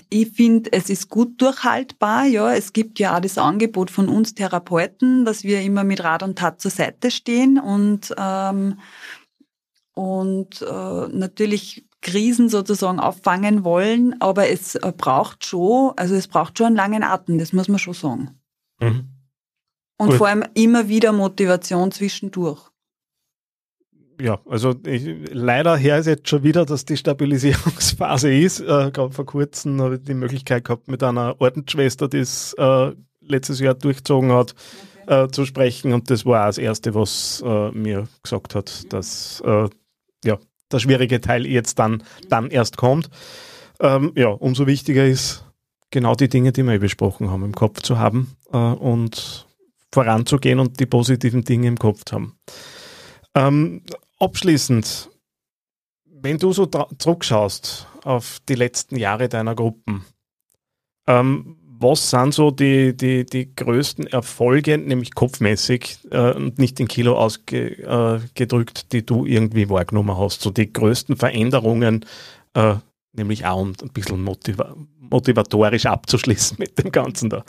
ich 0.10 0.32
finde, 0.32 0.72
es 0.74 0.90
ist 0.90 1.10
gut 1.10 1.40
durchhaltbar. 1.42 2.26
Ja, 2.26 2.54
es 2.54 2.74
gibt 2.74 2.98
ja 2.98 3.16
auch 3.16 3.22
das 3.22 3.38
Angebot 3.38 3.92
von 3.92 4.10
uns 4.10 4.34
Therapeuten, 4.34 5.26
dass 5.26 5.44
wir 5.44 5.62
immer 5.62 5.84
mit 5.84 6.04
Rat 6.04 6.24
und 6.24 6.40
Tat 6.40 6.60
zur 6.60 6.72
Seite 6.72 7.12
stehen 7.12 7.60
und 7.60 8.16
ähm, 8.18 8.80
und 9.96 10.60
äh, 10.64 11.08
natürlich 11.10 11.86
Krisen 12.04 12.50
sozusagen 12.50 13.00
auffangen 13.00 13.64
wollen, 13.64 14.16
aber 14.22 14.50
es 14.50 14.76
äh, 14.76 14.94
braucht 14.96 15.46
schon, 15.46 15.94
also 15.96 16.14
es 16.14 16.28
braucht 16.28 16.58
schon 16.58 16.68
einen 16.68 16.76
langen 16.76 17.04
Atem, 17.04 17.40
das 17.40 17.54
muss 17.54 17.68
man 17.68 17.80
schon 17.80 17.96
sagen. 17.96 18.40
Mhm. 18.80 19.10
Und 19.98 20.10
Gut. 20.10 20.18
vor 20.18 20.28
allem 20.28 20.44
immer 20.54 20.88
wieder 20.90 21.14
Motivation 21.14 21.92
zwischendurch. 21.92 22.60
Ja, 24.22 24.40
also 24.48 24.76
ich, 24.86 25.32
leider 25.32 25.76
her 25.76 25.98
ist 25.98 26.06
jetzt 26.06 26.30
schon 26.30 26.44
wieder, 26.44 26.66
dass 26.66 26.86
die 26.86 26.98
Stabilisierungsphase 26.98 28.34
ist. 28.38 28.60
Äh, 28.60 28.92
Gerade 28.92 29.12
vor 29.12 29.26
kurzem 29.26 29.82
habe 29.82 29.96
ich 29.96 30.04
die 30.04 30.14
Möglichkeit 30.14 30.66
gehabt, 30.66 30.88
mit 30.88 31.02
einer 31.04 31.40
Ordensschwester, 31.40 32.08
die 32.08 32.20
es 32.20 32.54
äh, 32.58 32.92
letztes 33.22 33.60
Jahr 33.60 33.74
durchgezogen 33.74 34.32
hat, 34.32 34.54
okay. 35.04 35.24
äh, 35.24 35.28
zu 35.30 35.46
sprechen. 35.46 35.94
Und 35.94 36.10
das 36.10 36.26
war 36.26 36.44
auch 36.44 36.48
das 36.48 36.58
Erste, 36.58 36.94
was 36.94 37.44
äh, 37.46 37.72
mir 37.72 38.08
gesagt 38.22 38.56
hat, 38.56 38.92
dass 38.94 39.42
äh, 39.42 39.70
der 40.74 40.80
schwierige 40.80 41.22
Teil 41.22 41.46
jetzt 41.46 41.80
dann, 41.80 42.04
dann 42.30 42.50
erst 42.50 42.78
kommt. 42.78 43.10
Ähm, 43.80 44.12
ja, 44.16 44.30
umso 44.30 44.68
wichtiger 44.68 45.06
ist, 45.06 45.46
genau 45.92 46.16
die 46.16 46.28
Dinge, 46.28 46.52
die 46.52 46.64
wir 46.64 46.80
besprochen 46.80 47.30
haben, 47.30 47.46
im 47.46 47.56
Kopf 47.56 47.82
zu 47.82 47.98
haben 48.00 48.36
äh, 48.52 48.58
und 48.58 49.48
voranzugehen 49.94 50.60
und 50.60 50.80
die 50.80 50.86
positiven 50.86 51.44
Dinge 51.44 51.68
im 51.68 51.78
Kopf 51.78 52.04
zu 52.04 52.16
haben. 52.16 52.38
Ähm, 53.36 53.84
abschließend, 54.20 55.10
wenn 56.06 56.38
du 56.40 56.52
so 56.52 56.66
zurückschaust 56.66 57.88
auf 58.04 58.40
die 58.50 58.56
letzten 58.56 58.98
Jahre 58.98 59.30
deiner 59.30 59.56
Gruppen, 59.56 60.04
ähm, 61.08 61.58
was 61.84 62.10
sind 62.10 62.34
so 62.34 62.50
die, 62.50 62.98
die, 62.98 63.26
die 63.26 63.54
größten 63.54 64.08
Erfolge, 64.08 64.78
nämlich 64.78 65.14
kopfmäßig 65.14 66.00
äh, 66.10 66.34
und 66.34 66.58
nicht 66.58 66.80
in 66.80 66.88
Kilo 66.88 67.18
ausgedrückt, 67.18 68.80
äh, 68.80 68.86
die 68.92 69.06
du 69.06 69.26
irgendwie 69.26 69.70
wahrgenommen 69.70 70.18
hast? 70.18 70.42
So 70.42 70.50
die 70.50 70.72
größten 70.72 71.18
Veränderungen, 71.18 72.06
äh, 72.56 72.76
nämlich 73.12 73.46
auch 73.46 73.62
um 73.62 73.74
ein 73.82 73.90
bisschen 73.90 74.24
motiva 74.24 74.76
motivatorisch 74.98 75.86
abzuschließen 75.86 76.58
mit 76.60 76.80
dem 76.80 76.92
Ganzen 76.92 77.30
da. 77.30 77.44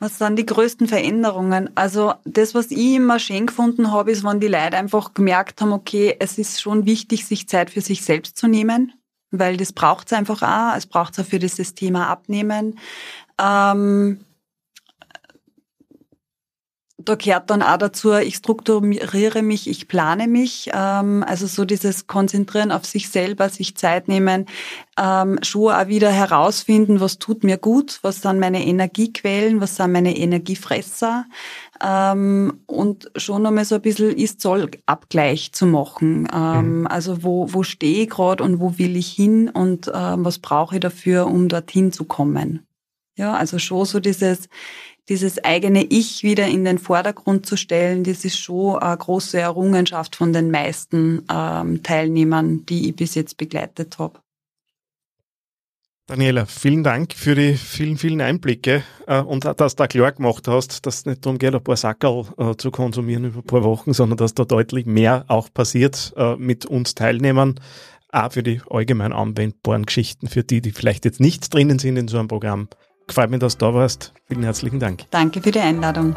Was 0.00 0.18
sind 0.18 0.36
die 0.36 0.46
größten 0.46 0.88
Veränderungen? 0.88 1.70
Also 1.76 2.14
das, 2.24 2.54
was 2.54 2.70
ich 2.70 2.94
immer 2.96 3.18
schön 3.20 3.46
gefunden 3.46 3.92
habe, 3.92 4.10
ist, 4.10 4.24
wenn 4.24 4.40
die 4.40 4.48
Leute 4.48 4.78
einfach 4.78 5.14
gemerkt 5.14 5.60
haben, 5.60 5.72
okay, 5.72 6.16
es 6.18 6.38
ist 6.38 6.60
schon 6.60 6.86
wichtig, 6.86 7.26
sich 7.26 7.46
Zeit 7.46 7.70
für 7.70 7.82
sich 7.82 8.02
selbst 8.02 8.36
zu 8.36 8.48
nehmen 8.48 8.94
weil 9.30 9.56
das 9.56 9.72
braucht 9.72 10.08
es 10.08 10.12
einfach 10.12 10.42
auch. 10.42 10.76
Es 10.76 10.86
braucht 10.86 11.14
es 11.14 11.24
auch 11.24 11.28
für 11.28 11.38
dieses 11.38 11.74
Thema 11.74 12.08
Abnehmen. 12.08 12.78
Ähm, 13.40 14.24
da 17.10 17.16
gehört 17.16 17.50
dann 17.50 17.62
auch 17.62 17.76
dazu, 17.76 18.12
ich 18.12 18.36
strukturiere 18.36 19.42
mich, 19.42 19.68
ich 19.68 19.88
plane 19.88 20.28
mich, 20.28 20.70
ähm, 20.72 21.24
also 21.26 21.46
so 21.46 21.64
dieses 21.64 22.06
Konzentrieren 22.06 22.70
auf 22.70 22.86
sich 22.86 23.08
selber, 23.08 23.48
sich 23.48 23.76
Zeit 23.76 24.06
nehmen, 24.06 24.46
ähm, 24.96 25.38
schon 25.42 25.72
auch 25.72 25.88
wieder 25.88 26.10
herausfinden, 26.10 27.00
was 27.00 27.18
tut 27.18 27.42
mir 27.42 27.58
gut, 27.58 27.98
was 28.02 28.22
sind 28.22 28.38
meine 28.38 28.64
Energiequellen, 28.64 29.60
was 29.60 29.76
sind 29.76 29.92
meine 29.92 30.16
Energiefresser 30.16 31.26
ähm, 31.84 32.60
und 32.66 33.10
schon 33.16 33.44
einmal 33.44 33.64
so 33.64 33.74
ein 33.74 33.82
bisschen 33.82 34.16
Ist-Soll-Abgleich 34.16 35.52
zu 35.52 35.66
machen. 35.66 36.28
Ähm, 36.32 36.80
mhm. 36.80 36.86
Also 36.86 37.24
wo, 37.24 37.52
wo 37.52 37.62
stehe 37.62 38.04
ich 38.04 38.10
gerade 38.10 38.44
und 38.44 38.60
wo 38.60 38.78
will 38.78 38.96
ich 38.96 39.10
hin 39.10 39.48
und 39.48 39.90
ähm, 39.92 40.24
was 40.24 40.38
brauche 40.38 40.76
ich 40.76 40.80
dafür, 40.80 41.26
um 41.26 41.48
dorthin 41.48 41.92
zu 41.92 42.04
kommen. 42.04 42.66
Ja, 43.16 43.34
also 43.34 43.58
schon 43.58 43.84
so 43.84 44.00
dieses, 44.00 44.48
dieses 45.10 45.42
eigene 45.42 45.82
Ich 45.82 46.22
wieder 46.22 46.46
in 46.46 46.64
den 46.64 46.78
Vordergrund 46.78 47.44
zu 47.44 47.56
stellen, 47.56 48.04
das 48.04 48.24
ist 48.24 48.38
schon 48.38 48.78
eine 48.78 48.96
große 48.96 49.38
Errungenschaft 49.38 50.14
von 50.14 50.32
den 50.32 50.52
meisten 50.52 51.24
ähm, 51.30 51.82
Teilnehmern, 51.82 52.64
die 52.64 52.88
ich 52.88 52.96
bis 52.96 53.16
jetzt 53.16 53.36
begleitet 53.36 53.98
habe. 53.98 54.20
Daniela, 56.06 56.46
vielen 56.46 56.82
Dank 56.82 57.12
für 57.12 57.34
die 57.34 57.54
vielen, 57.54 57.98
vielen 57.98 58.20
Einblicke 58.20 58.82
äh, 59.06 59.20
und 59.20 59.44
dass 59.44 59.74
du 59.74 59.82
da 59.82 59.88
klar 59.88 60.12
gemacht 60.12 60.46
hast, 60.48 60.86
dass 60.86 60.98
es 60.98 61.06
nicht 61.06 61.26
darum 61.26 61.38
geht, 61.38 61.54
ein 61.54 61.62
paar 61.62 61.76
Sackerl 61.76 62.26
äh, 62.36 62.54
zu 62.56 62.70
konsumieren 62.70 63.24
über 63.24 63.40
ein 63.40 63.44
paar 63.44 63.64
Wochen, 63.64 63.92
sondern 63.92 64.16
dass 64.16 64.34
da 64.34 64.44
deutlich 64.44 64.86
mehr 64.86 65.24
auch 65.26 65.52
passiert 65.52 66.12
äh, 66.16 66.36
mit 66.36 66.66
uns 66.66 66.94
Teilnehmern, 66.94 67.60
auch 68.10 68.32
für 68.32 68.42
die 68.42 68.60
allgemein 68.70 69.12
anwendbaren 69.12 69.86
Geschichten, 69.86 70.28
für 70.28 70.44
die, 70.44 70.60
die 70.60 70.72
vielleicht 70.72 71.04
jetzt 71.04 71.20
nicht 71.20 71.52
drinnen 71.52 71.80
sind 71.80 71.96
in 71.96 72.08
so 72.08 72.18
einem 72.18 72.28
Programm. 72.28 72.68
Gefällt 73.10 73.30
mir, 73.32 73.40
dass 73.40 73.58
du 73.58 73.66
da 73.66 73.74
warst. 73.74 74.14
Vielen 74.28 74.44
herzlichen 74.44 74.78
Dank. 74.78 75.02
Danke 75.10 75.42
für 75.42 75.50
die 75.50 75.58
Einladung. 75.58 76.14